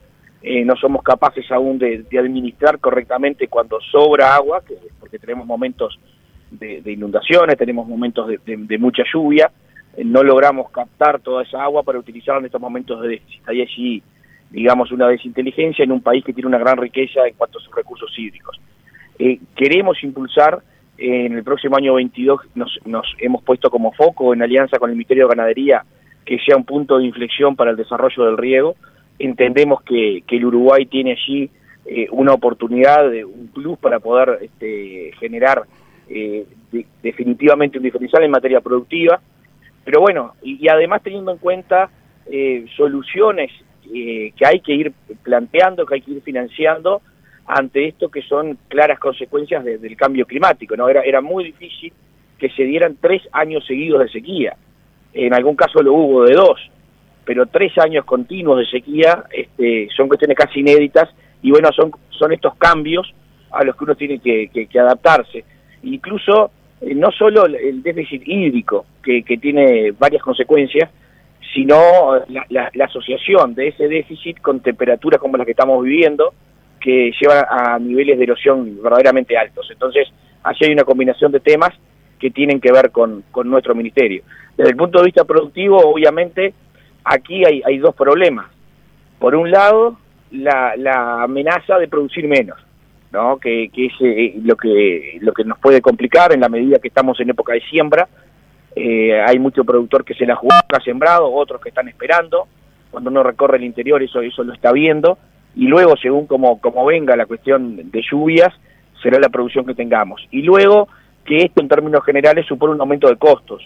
[0.47, 5.99] Eh, no somos capaces aún de, administrar correctamente cuando sobra agua, que, porque tenemos momentos
[6.51, 9.49] de, inundaciones, tenemos momentos de, de mucha lluvia,
[9.97, 13.41] eh, no logramos captar toda esa agua para utilizarla en estos momentos de déficit.
[13.49, 14.03] Hay allí,
[14.51, 17.73] digamos, una desinteligencia en un país que tiene una gran riqueza en cuanto a sus
[17.73, 18.61] recursos hídricos.
[19.17, 20.61] Eh, queremos impulsar,
[20.99, 24.95] en el próximo año 22 nos, nos hemos puesto como foco en alianza con el
[24.95, 25.83] Ministerio de Ganadería
[26.23, 28.75] que sea un punto de inflexión para el desarrollo del riego,
[29.19, 31.49] entendemos que, que el Uruguay tiene allí
[31.85, 35.63] eh, una oportunidad, de, un plus para poder este, generar
[36.09, 39.19] eh, de, definitivamente un diferencial en materia productiva,
[39.83, 41.89] pero bueno, y, y además teniendo en cuenta
[42.27, 43.51] eh, soluciones
[43.93, 47.01] eh, que hay que ir planteando, que hay que ir financiando
[47.45, 50.89] ante esto que son claras consecuencias de, del cambio climático, ¿no?
[50.89, 51.93] Era, era muy difícil
[52.39, 54.57] que se dieran tres años seguidos de sequía,
[55.13, 56.59] en algún caso lo hubo de dos,
[57.25, 61.09] pero tres años continuos de sequía este, son cuestiones casi inéditas
[61.41, 63.13] y bueno, son, son estos cambios
[63.51, 65.43] a los que uno tiene que, adaptarse.
[65.83, 66.51] Incluso
[66.81, 70.89] eh, no solo el déficit hídrico, que, que tiene varias consecuencias,
[71.53, 76.33] sino la, la, la, asociación de ese déficit con temperaturas como las que estamos viviendo,
[76.81, 79.67] que llevan a niveles de erosión verdaderamente altos.
[79.71, 80.07] Entonces,
[80.43, 81.71] allí hay una combinación de temas
[82.19, 84.23] que tienen que ver con, con nuestro ministerio.
[84.57, 86.53] Desde el punto de vista productivo, obviamente,
[87.05, 88.47] aquí hay, hay dos problemas.
[89.19, 89.97] Por un lado,
[90.31, 92.57] la, la amenaza de producir menos,
[93.11, 93.37] ¿no?
[93.37, 97.19] que, es eh, lo, que, lo que nos puede complicar en la medida que estamos
[97.19, 98.07] en época de siembra.
[98.75, 102.47] Eh, hay mucho productor que se la jugó, ha sembrado, otros que están esperando.
[102.91, 105.17] Cuando uno recorre el interior, eso, eso lo está viendo.
[105.55, 108.53] Y luego, según como, como venga la cuestión de lluvias,
[109.01, 110.27] será la producción que tengamos.
[110.31, 110.89] Y luego,
[111.23, 113.61] que esto en términos generales supone un aumento de costos.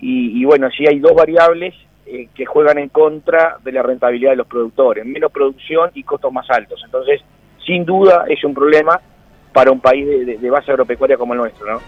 [0.00, 1.74] Y, y bueno, si hay dos variables
[2.10, 6.32] eh, que juegan en contra de la rentabilidad de los productores, menos producción y costos
[6.32, 6.80] más altos.
[6.82, 7.20] Entonces,
[7.66, 8.98] sin duda es un problema
[9.52, 10.06] para un país
[10.40, 11.80] de, base agropecuaria como el nuestro, ¿no?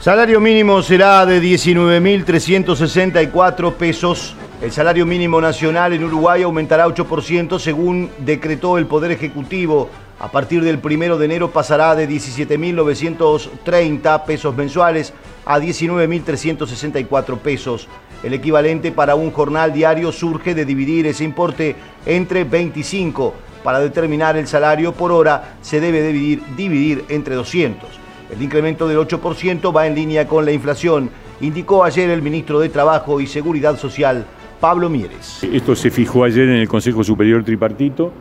[0.00, 4.34] Salario mínimo será de 19.364 pesos.
[4.62, 9.90] El salario mínimo nacional en Uruguay aumentará 8% según decretó el Poder Ejecutivo.
[10.20, 15.12] A partir del 1 de enero pasará de 17.930 pesos mensuales
[15.46, 17.88] a 19.364 pesos.
[18.22, 21.76] El equivalente para un jornal diario surge de dividir ese importe
[22.06, 23.34] entre 25.
[23.62, 27.88] Para determinar el salario por hora se debe dividir, dividir entre 200.
[28.34, 32.68] El incremento del 8% va en línea con la inflación, indicó ayer el ministro de
[32.68, 34.24] Trabajo y Seguridad Social,
[34.60, 35.42] Pablo Mieres.
[35.44, 38.12] Esto se fijó ayer en el Consejo Superior Tripartito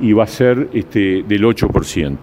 [0.00, 2.18] y va a ser este, del 8%,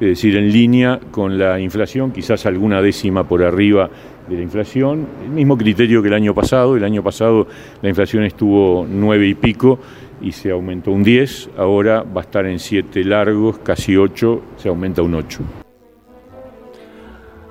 [0.00, 3.90] es decir, en línea con la inflación, quizás alguna décima por arriba
[4.28, 7.46] de la inflación, el mismo criterio que el año pasado, el año pasado
[7.82, 9.78] la inflación estuvo 9 y pico
[10.20, 14.68] y se aumentó un 10, ahora va a estar en 7 largos, casi 8, se
[14.68, 15.40] aumenta un 8.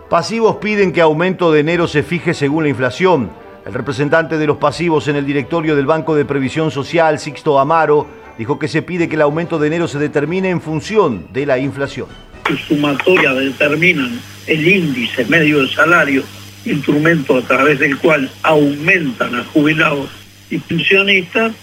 [0.10, 3.30] Pasivos piden que aumento de enero se fije según la inflación.
[3.66, 8.08] El representante de los pasivos en el directorio del Banco de Previsión Social, Sixto Amaro,
[8.38, 11.58] dijo que se pide que el aumento de enero se determine en función de la
[11.58, 12.08] inflación.
[12.48, 16.24] Su sumatoria determinan el índice medio de salario,
[16.66, 20.10] instrumento a través del cual aumentan a jubilados
[20.50, 21.54] y pensionistas,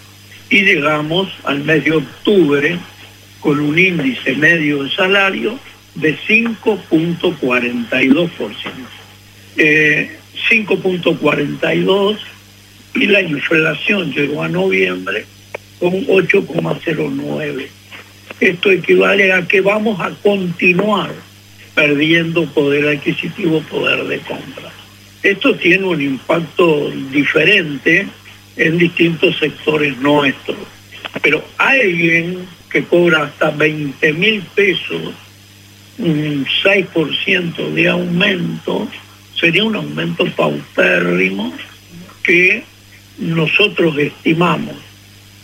[0.49, 2.77] y llegamos al mes de octubre
[3.39, 5.57] con un índice medio de salario
[5.95, 8.29] de 5.42%.
[9.57, 10.19] Eh,
[10.49, 12.17] 5.42
[12.95, 15.25] y la inflación llegó a noviembre
[15.91, 17.67] con 8,09.
[18.39, 21.13] Esto equivale a que vamos a continuar
[21.73, 24.71] perdiendo poder adquisitivo, poder de compra.
[25.21, 28.07] Esto tiene un impacto diferente
[28.57, 30.57] en distintos sectores nuestros.
[31.21, 35.13] Pero alguien que cobra hasta 20 mil pesos
[35.97, 38.87] un 6% de aumento
[39.39, 41.53] sería un aumento paupérrimo
[42.23, 42.63] que
[43.17, 44.75] nosotros estimamos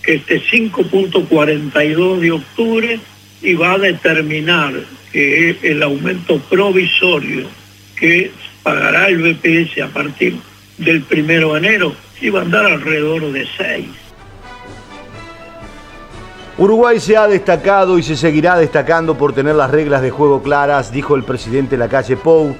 [0.05, 2.99] este 5.42 de octubre
[3.41, 4.73] iba a determinar
[5.11, 7.47] que el aumento provisorio
[7.95, 8.31] que
[8.63, 10.37] pagará el BPS a partir
[10.77, 13.85] del primero de enero iba a andar alrededor de 6.
[16.57, 20.91] Uruguay se ha destacado y se seguirá destacando por tener las reglas de juego claras,
[20.91, 22.55] dijo el presidente de la calle Pou.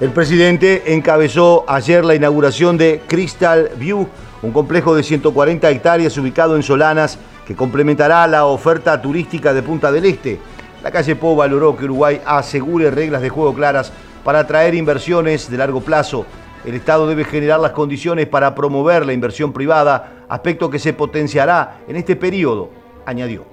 [0.00, 4.08] El presidente encabezó ayer la inauguración de Crystal View,
[4.44, 9.90] un complejo de 140 hectáreas ubicado en Solanas que complementará la oferta turística de Punta
[9.90, 10.38] del Este.
[10.82, 13.90] La calle Pou valoró que Uruguay asegure reglas de juego claras
[14.22, 16.26] para atraer inversiones de largo plazo.
[16.66, 21.78] El Estado debe generar las condiciones para promover la inversión privada, aspecto que se potenciará
[21.88, 22.68] en este periodo,
[23.06, 23.44] añadió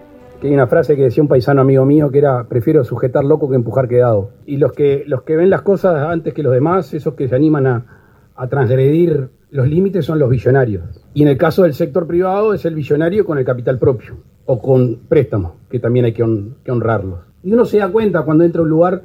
[0.41, 3.47] que hay una frase que decía un paisano amigo mío que era prefiero sujetar loco
[3.47, 4.31] que empujar quedado.
[4.47, 7.35] Y los que, los que ven las cosas antes que los demás, esos que se
[7.35, 10.83] animan a transgredir los límites son los visionarios.
[11.13, 14.59] Y en el caso del sector privado es el visionario con el capital propio o
[14.61, 17.19] con préstamos, que también hay que, honrarlos.
[17.43, 19.03] Y uno se da cuenta cuando entra a un lugar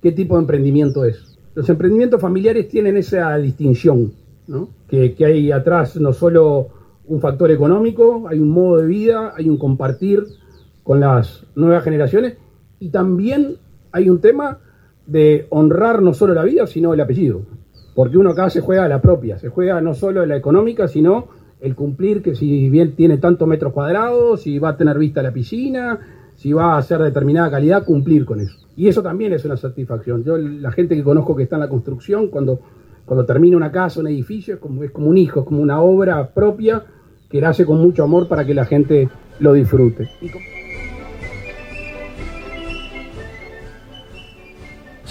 [0.00, 1.38] qué tipo de emprendimiento es.
[1.54, 4.12] Los emprendimientos familiares tienen esa distinción,
[4.88, 6.68] que hay atrás no solo
[7.06, 10.24] un factor económico, hay un modo de vida, hay un compartir,
[10.86, 12.36] con las nuevas generaciones
[12.78, 13.56] y también
[13.90, 14.60] hay un tema
[15.04, 17.42] de honrar no solo la vida, sino el apellido.
[17.96, 21.28] Porque uno acá se juega a la propia, se juega no solo la económica, sino
[21.60, 25.32] el cumplir que si bien tiene tantos metros cuadrados, si va a tener vista la
[25.32, 25.98] piscina,
[26.34, 28.54] si va a ser determinada calidad, cumplir con eso.
[28.76, 30.22] Y eso también es una satisfacción.
[30.24, 32.60] Yo, la gente que conozco que está en la construcción, cuando,
[33.06, 35.80] cuando termina una casa, un edificio, es como, es como un hijo, es como una
[35.80, 36.84] obra propia
[37.30, 39.08] que la hace con mucho amor para que la gente
[39.40, 40.10] lo disfrute.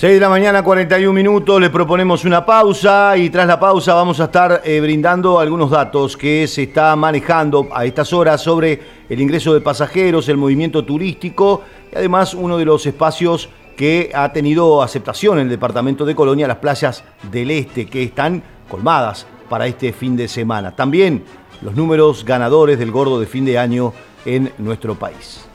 [0.05, 4.19] 6 de la mañana, 41 minutos, le proponemos una pausa y tras la pausa vamos
[4.19, 8.79] a estar eh, brindando algunos datos que se está manejando a estas horas sobre
[9.09, 14.31] el ingreso de pasajeros, el movimiento turístico y además uno de los espacios que ha
[14.31, 19.65] tenido aceptación en el departamento de Colonia, las playas del este, que están colmadas para
[19.65, 20.75] este fin de semana.
[20.75, 21.23] También
[21.63, 23.91] los números ganadores del gordo de fin de año
[24.23, 25.47] en nuestro país.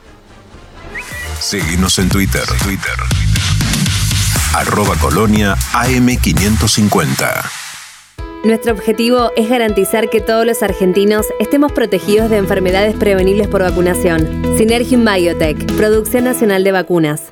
[1.39, 2.43] Seguimos en Twitter.
[2.61, 3.30] Twitter
[4.53, 7.49] arroba colonia AM550.
[8.43, 14.27] Nuestro objetivo es garantizar que todos los argentinos estemos protegidos de enfermedades prevenibles por vacunación.
[14.57, 17.31] Synergium Biotech, Producción Nacional de Vacunas.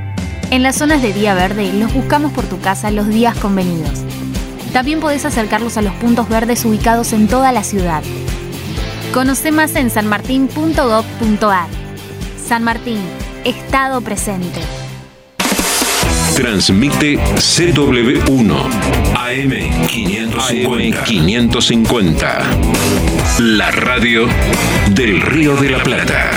[0.51, 4.01] En las zonas de día verde los buscamos por tu casa los días convenidos.
[4.73, 8.03] También podés acercarlos a los puntos verdes ubicados en toda la ciudad.
[9.13, 11.67] Conoce más en sanmartin.gov.ar.
[12.45, 12.99] San Martín,
[13.45, 14.59] Estado presente.
[16.35, 18.55] Transmite CW1
[19.13, 21.03] AM550.
[21.05, 22.39] 550.
[23.39, 24.27] La radio
[24.93, 26.29] del Río de la Plata.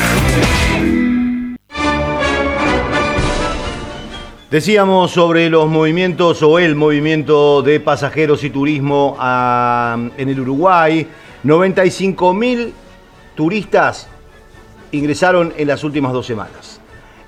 [4.54, 11.08] Decíamos sobre los movimientos o el movimiento de pasajeros y turismo ah, en el Uruguay.
[11.42, 12.72] 95 mil
[13.34, 14.06] turistas
[14.92, 16.80] ingresaron en las últimas dos semanas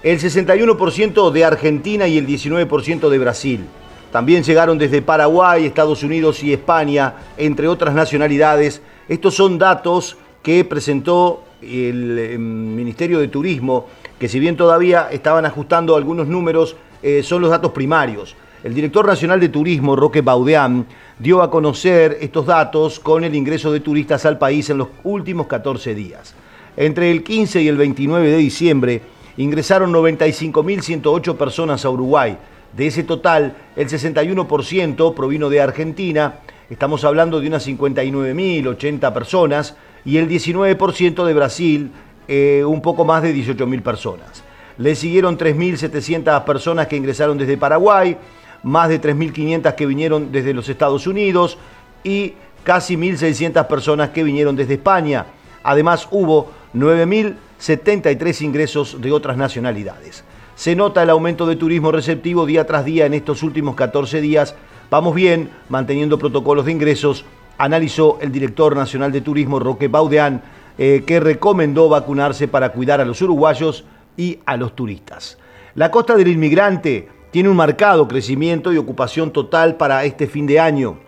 [0.05, 3.65] el 61% de Argentina y el 19% de Brasil.
[4.13, 8.83] También llegaron desde Paraguay, Estados Unidos y España, entre otras nacionalidades.
[9.09, 15.45] Estos son datos que presentó el em, Ministerio de Turismo, que si bien todavía estaban
[15.45, 16.77] ajustando algunos números,
[17.07, 18.35] eh, son los datos primarios.
[18.65, 20.87] El director nacional de turismo, Roque Baudeán,
[21.21, 25.47] dio a conocer estos datos con el ingreso de turistas al país en los últimos
[25.47, 26.35] 14 días.
[26.77, 29.03] Entre el 15 y el 29 de diciembre,
[29.37, 32.39] ingresaron 95.108 personas a Uruguay.
[32.77, 40.17] De ese total, el 61% provino de Argentina, estamos hablando de unas 59.080 personas, y
[40.17, 41.93] el 19% de Brasil,
[42.27, 44.43] eh, un poco más de 18.000 personas.
[44.79, 48.17] Le siguieron 3.700 personas que ingresaron desde Paraguay,
[48.63, 51.59] más de 3.500 que vinieron desde los Estados Unidos
[52.05, 55.27] y casi 1.600 personas que vinieron desde España.
[55.63, 60.25] Además hubo 9.073 ingresos de otras nacionalidades.
[60.55, 64.55] Se nota el aumento de turismo receptivo día tras día en estos últimos 14 días,
[64.89, 67.25] Vamos bien, manteniendo protocolos de ingresos,
[67.59, 70.43] analizó el director nacional de turismo Roque Baudeán,
[70.79, 73.85] eh, que recomendó vacunarse para cuidar a los uruguayos
[74.17, 75.39] y a los turistas.
[75.75, 80.61] La costa del inmigrante tiene un marcado crecimiento y ocupación total para este fin de
[80.61, 80.99] año.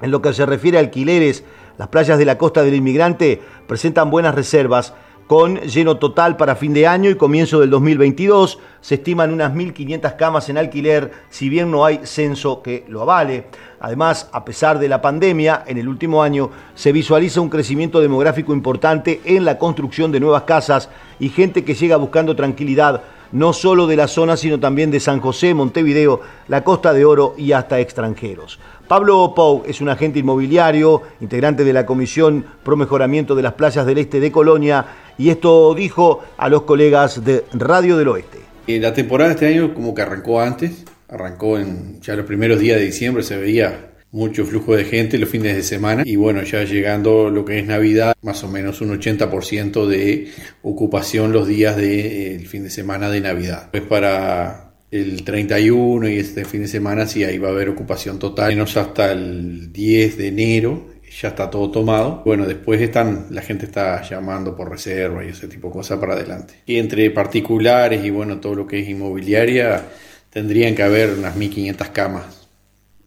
[0.00, 1.44] En lo que se refiere a alquileres,
[1.78, 4.94] las playas de la costa del inmigrante presentan buenas reservas
[5.26, 8.58] con lleno total para fin de año y comienzo del 2022.
[8.80, 13.46] Se estiman unas 1.500 camas en alquiler, si bien no hay censo que lo avale.
[13.80, 18.52] Además, a pesar de la pandemia, en el último año se visualiza un crecimiento demográfico
[18.52, 23.02] importante en la construcción de nuevas casas y gente que llega buscando tranquilidad
[23.32, 27.34] no solo de la zona, sino también de San José, Montevideo, la Costa de Oro
[27.36, 28.58] y hasta extranjeros.
[28.88, 33.84] Pablo Pou es un agente inmobiliario, integrante de la Comisión Pro Mejoramiento de las Playas
[33.84, 34.86] del Este de Colonia,
[35.18, 38.38] y esto dijo a los colegas de Radio del Oeste.
[38.66, 42.60] Eh, la temporada de este año como que arrancó antes, arrancó en ya los primeros
[42.60, 46.42] días de diciembre, se veía mucho flujo de gente los fines de semana y bueno,
[46.42, 51.76] ya llegando lo que es Navidad, más o menos un 80% de ocupación los días
[51.76, 53.68] del de, fin de semana de Navidad.
[53.70, 58.18] Pues para el 31 y este fin de semana sí ahí va a haber ocupación
[58.18, 62.22] total, menos hasta el 10 de enero ya está todo tomado.
[62.24, 66.14] Bueno, después están, la gente está llamando por reserva y ese tipo de cosas para
[66.14, 66.54] adelante.
[66.66, 69.82] Y entre particulares y bueno, todo lo que es inmobiliaria,
[70.30, 72.35] tendrían que haber unas 1500 camas.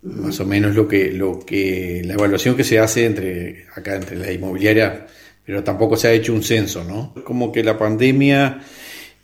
[0.02, 4.16] Más o menos lo que, lo que, la evaluación que se hace entre, acá entre
[4.16, 5.08] la inmobiliaria,
[5.46, 7.14] pero tampoco se ha hecho un censo, ¿no?
[7.26, 8.62] Como que la pandemia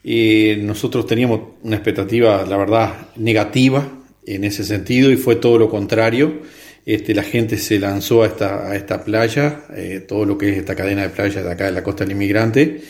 [0.04, 3.90] eh, nosotros teníamos una expectativa, la verdad, negativa
[4.26, 6.42] en ese sentido y fue todo lo contrario.
[6.86, 10.58] Este, la gente se lanzó a esta, a esta playa, eh, todo lo que es
[10.58, 12.82] esta cadena de playas de acá de la costa del inmigrante,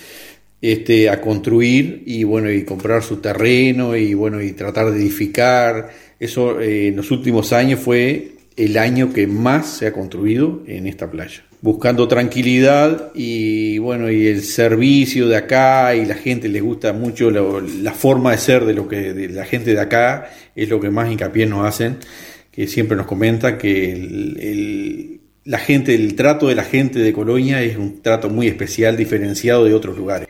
[0.61, 5.89] este, a construir y bueno, y comprar su terreno y bueno, y tratar de edificar.
[6.19, 10.87] Eso eh, en los últimos años fue el año que más se ha construido en
[10.87, 16.61] esta playa buscando tranquilidad y bueno, y el servicio de acá y la gente le
[16.61, 20.69] gusta mucho la forma de ser de lo que de la gente de acá es
[20.69, 21.97] lo que más hincapié nos hacen,
[22.51, 27.77] que siempre nos comenta que la gente, el trato de la gente de Colonia es
[27.77, 30.27] un trato muy especial, diferenciado de otros lugares.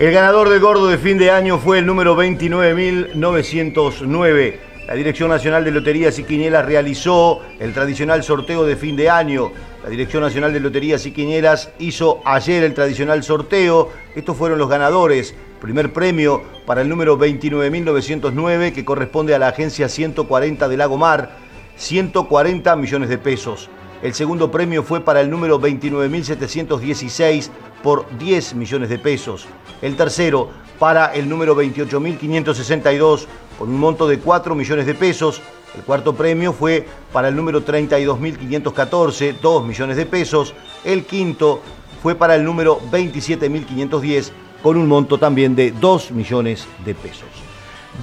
[0.00, 5.64] El ganador del gordo de fin de año fue el número 29.909 la Dirección Nacional
[5.64, 9.52] de Loterías y Quinielas realizó el tradicional sorteo de fin de año.
[9.84, 13.90] La Dirección Nacional de Loterías y Quinielas hizo ayer el tradicional sorteo.
[14.16, 15.32] Estos fueron los ganadores.
[15.60, 21.36] Primer premio para el número 29.909 que corresponde a la agencia 140 de Lago Mar,
[21.76, 23.70] 140 millones de pesos.
[24.02, 27.50] El segundo premio fue para el número 29.716
[27.82, 29.46] por 10 millones de pesos.
[29.82, 30.48] El tercero
[30.78, 33.26] para el número 28.562
[33.58, 35.42] con un monto de 4 millones de pesos.
[35.76, 40.54] El cuarto premio fue para el número 32.514, 2 millones de pesos.
[40.82, 41.60] El quinto
[42.02, 44.30] fue para el número 27.510,
[44.62, 47.49] con un monto también de 2 millones de pesos.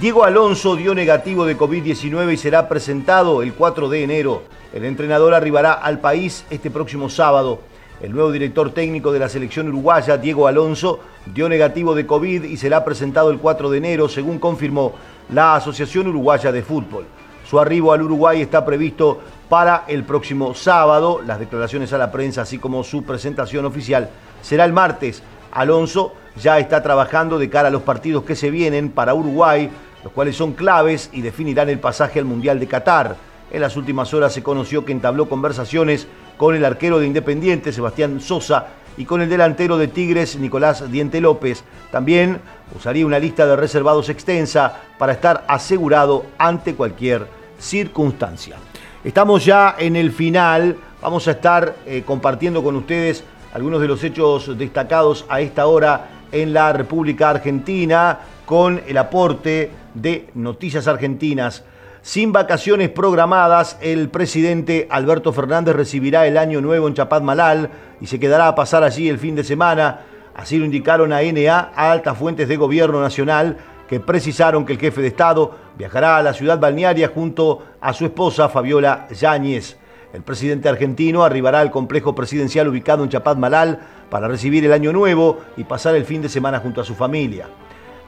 [0.00, 4.44] Diego Alonso dio negativo de COVID-19 y será presentado el 4 de enero.
[4.72, 7.58] El entrenador arribará al país este próximo sábado.
[8.00, 12.56] El nuevo director técnico de la selección uruguaya, Diego Alonso, dio negativo de COVID y
[12.56, 14.94] será presentado el 4 de enero, según confirmó
[15.30, 17.04] la Asociación Uruguaya de Fútbol.
[17.44, 21.22] Su arribo al Uruguay está previsto para el próximo sábado.
[21.26, 24.10] Las declaraciones a la prensa, así como su presentación oficial,
[24.42, 25.24] será el martes.
[25.50, 29.70] Alonso ya está trabajando de cara a los partidos que se vienen para Uruguay,
[30.04, 33.16] los cuales son claves y definirán el pasaje al Mundial de Qatar.
[33.50, 38.20] En las últimas horas se conoció que entabló conversaciones con el arquero de Independiente, Sebastián
[38.20, 38.66] Sosa,
[38.98, 41.62] y con el delantero de Tigres, Nicolás Diente López.
[41.90, 42.40] También
[42.76, 47.26] usaría una lista de reservados extensa para estar asegurado ante cualquier
[47.58, 48.56] circunstancia.
[49.04, 53.22] Estamos ya en el final, vamos a estar eh, compartiendo con ustedes
[53.54, 59.70] algunos de los hechos destacados a esta hora en la República Argentina con el aporte
[60.00, 61.64] de Noticias Argentinas.
[62.02, 67.70] Sin vacaciones programadas, el presidente Alberto Fernández recibirá el año nuevo en Chapadmalal
[68.00, 70.00] y se quedará a pasar allí el fin de semana.
[70.34, 74.78] Así lo indicaron a NA a altas fuentes de gobierno nacional que precisaron que el
[74.78, 79.78] jefe de Estado viajará a la ciudad balnearia junto a su esposa Fabiola Yáñez.
[80.12, 85.40] El presidente argentino arribará al complejo presidencial ubicado en Chapadmalal para recibir el año nuevo
[85.56, 87.48] y pasar el fin de semana junto a su familia.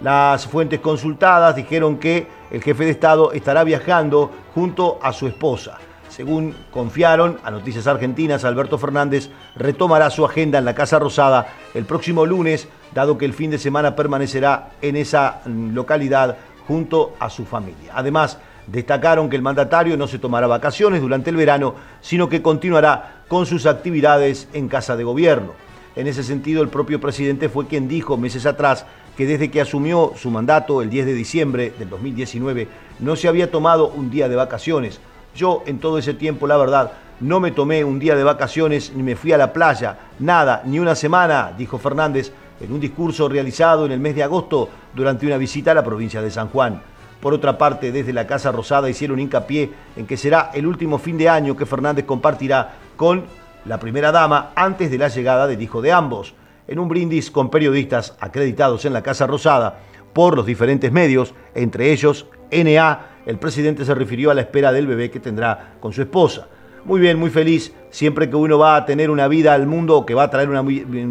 [0.01, 5.79] Las fuentes consultadas dijeron que el jefe de Estado estará viajando junto a su esposa.
[6.09, 11.85] Según confiaron a Noticias Argentinas, Alberto Fernández retomará su agenda en la Casa Rosada el
[11.85, 16.37] próximo lunes, dado que el fin de semana permanecerá en esa localidad
[16.67, 17.93] junto a su familia.
[17.95, 18.39] Además,
[18.71, 23.45] Destacaron que el mandatario no se tomará vacaciones durante el verano, sino que continuará con
[23.45, 25.55] sus actividades en casa de gobierno.
[25.97, 28.87] En ese sentido, el propio presidente fue quien dijo meses atrás
[29.21, 32.67] que desde que asumió su mandato el 10 de diciembre del 2019
[33.01, 34.99] no se había tomado un día de vacaciones.
[35.37, 39.03] Yo en todo ese tiempo, la verdad, no me tomé un día de vacaciones ni
[39.03, 43.85] me fui a la playa, nada, ni una semana, dijo Fernández en un discurso realizado
[43.85, 46.81] en el mes de agosto durante una visita a la provincia de San Juan.
[47.21, 51.19] Por otra parte, desde la Casa Rosada hicieron hincapié en que será el último fin
[51.19, 53.27] de año que Fernández compartirá con
[53.67, 56.33] la primera dama antes de la llegada del hijo de ambos.
[56.71, 59.81] En un brindis con periodistas acreditados en la Casa Rosada
[60.15, 64.87] por los diferentes medios, entre ellos NA, el presidente se refirió a la espera del
[64.87, 66.49] bebé que tendrá con su esposa
[66.85, 67.75] muy bien, muy feliz.
[67.91, 70.49] Siempre que uno va a tener una vida al mundo o que va a traer
[70.49, 70.63] una,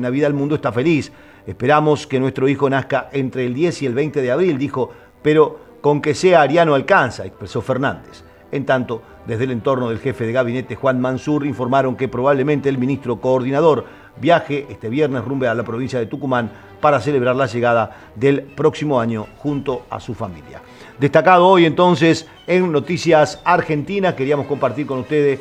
[0.10, 1.12] vida al mundo, está feliz.
[1.46, 4.92] Esperamos que nuestro hijo nazca entre el 10 y el 20 de abril, dijo,
[5.22, 8.24] pero con que sea ariano alcanza, expresó Fernández.
[8.52, 12.80] En tanto, desde el entorno del jefe de gabinete Juan Mansur informaron que probablemente el
[12.80, 13.86] ministro coordinador
[14.20, 19.00] viaje este viernes rumbo a la provincia de Tucumán para celebrar la llegada del próximo
[19.00, 20.62] año junto a su familia.
[21.00, 25.40] Destacado hoy entonces en Noticias Argentinas, queríamos compartir con ustedes,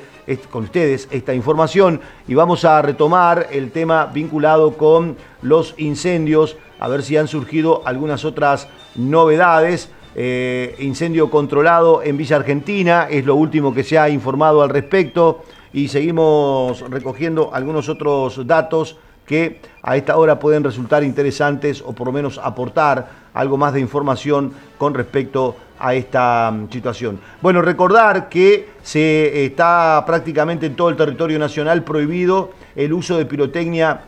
[0.51, 6.89] con ustedes esta información y vamos a retomar el tema vinculado con los incendios, a
[6.89, 9.91] ver si han surgido algunas otras novedades.
[10.21, 15.45] Eh, incendio controlado en Villa Argentina, es lo último que se ha informado al respecto
[15.73, 18.97] y seguimos recogiendo algunos otros datos
[19.27, 23.81] que a esta hora pueden resultar interesantes o por lo menos aportar algo más de
[23.81, 27.21] información con respecto a esta mm, situación.
[27.43, 33.27] Bueno, recordar que se está prácticamente en todo el territorio nacional prohibido el uso de
[33.27, 34.01] pirotecnia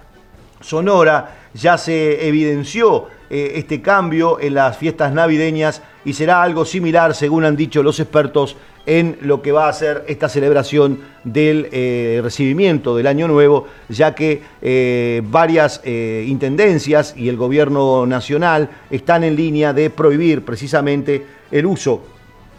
[0.61, 7.15] sonora, ya se evidenció eh, este cambio en las fiestas navideñas y será algo similar,
[7.15, 8.57] según han dicho los expertos,
[8.87, 14.17] en lo que va a ser esta celebración del eh, recibimiento del Año Nuevo, ya
[14.17, 21.67] que eh, varias intendencias y el gobierno nacional están en línea de prohibir precisamente el
[21.67, 22.03] uso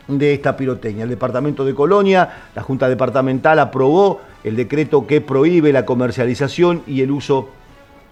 [0.07, 1.03] de esta pirotecnia.
[1.03, 7.01] El departamento de Colonia, la Junta Departamental aprobó el decreto que prohíbe la comercialización y
[7.01, 7.60] el uso de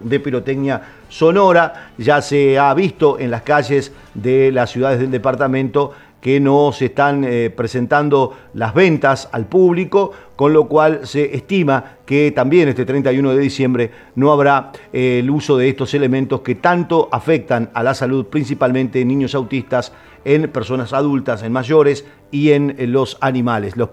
[0.00, 1.90] pirotecnia sonora.
[1.98, 6.86] Ya se ha visto en las calles de las ciudades del departamento que no se
[6.86, 12.84] están eh, presentando las ventas al público, con lo cual se estima que también este
[12.84, 17.82] 31 de diciembre no habrá eh, el uso de estos elementos que tanto afectan a
[17.82, 19.92] la salud, principalmente en niños autistas,
[20.24, 23.76] en personas adultas, en mayores y en los animales.
[23.78, 23.88] Los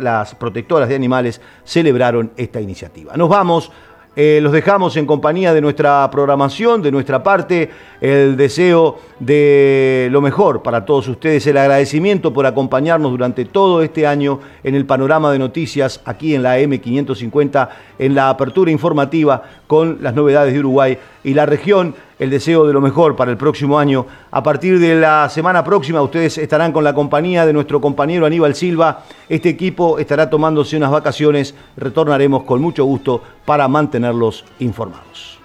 [0.00, 3.16] las protectoras de animales celebraron esta iniciativa.
[3.16, 3.72] Nos vamos
[4.16, 10.20] eh, los dejamos en compañía de nuestra programación, de nuestra parte, el deseo de lo
[10.20, 15.30] mejor para todos ustedes, el agradecimiento por acompañarnos durante todo este año en el panorama
[15.30, 17.68] de noticias aquí en la M550,
[18.00, 22.72] en la apertura informativa con las novedades de Uruguay y la región el deseo de
[22.72, 24.06] lo mejor para el próximo año.
[24.30, 28.54] A partir de la semana próxima ustedes estarán con la compañía de nuestro compañero Aníbal
[28.54, 29.02] Silva.
[29.28, 31.54] Este equipo estará tomándose unas vacaciones.
[31.76, 35.40] Retornaremos con mucho gusto para mantenerlos informados.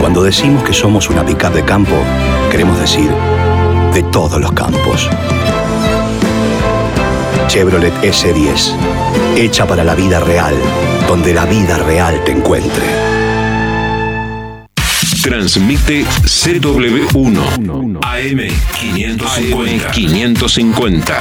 [0.00, 1.94] Cuando decimos que somos una pickup de campo,
[2.50, 3.10] queremos decir
[3.92, 5.10] de todos los campos.
[7.48, 8.72] Chevrolet S10,
[9.36, 10.54] hecha para la vida real,
[11.06, 12.86] donde la vida real te encuentre.
[15.22, 18.40] Transmite CW1 AM
[18.80, 19.90] 550.
[19.90, 21.14] 550.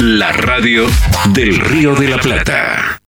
[0.00, 0.86] La radio
[1.32, 3.00] del Río de la Plata.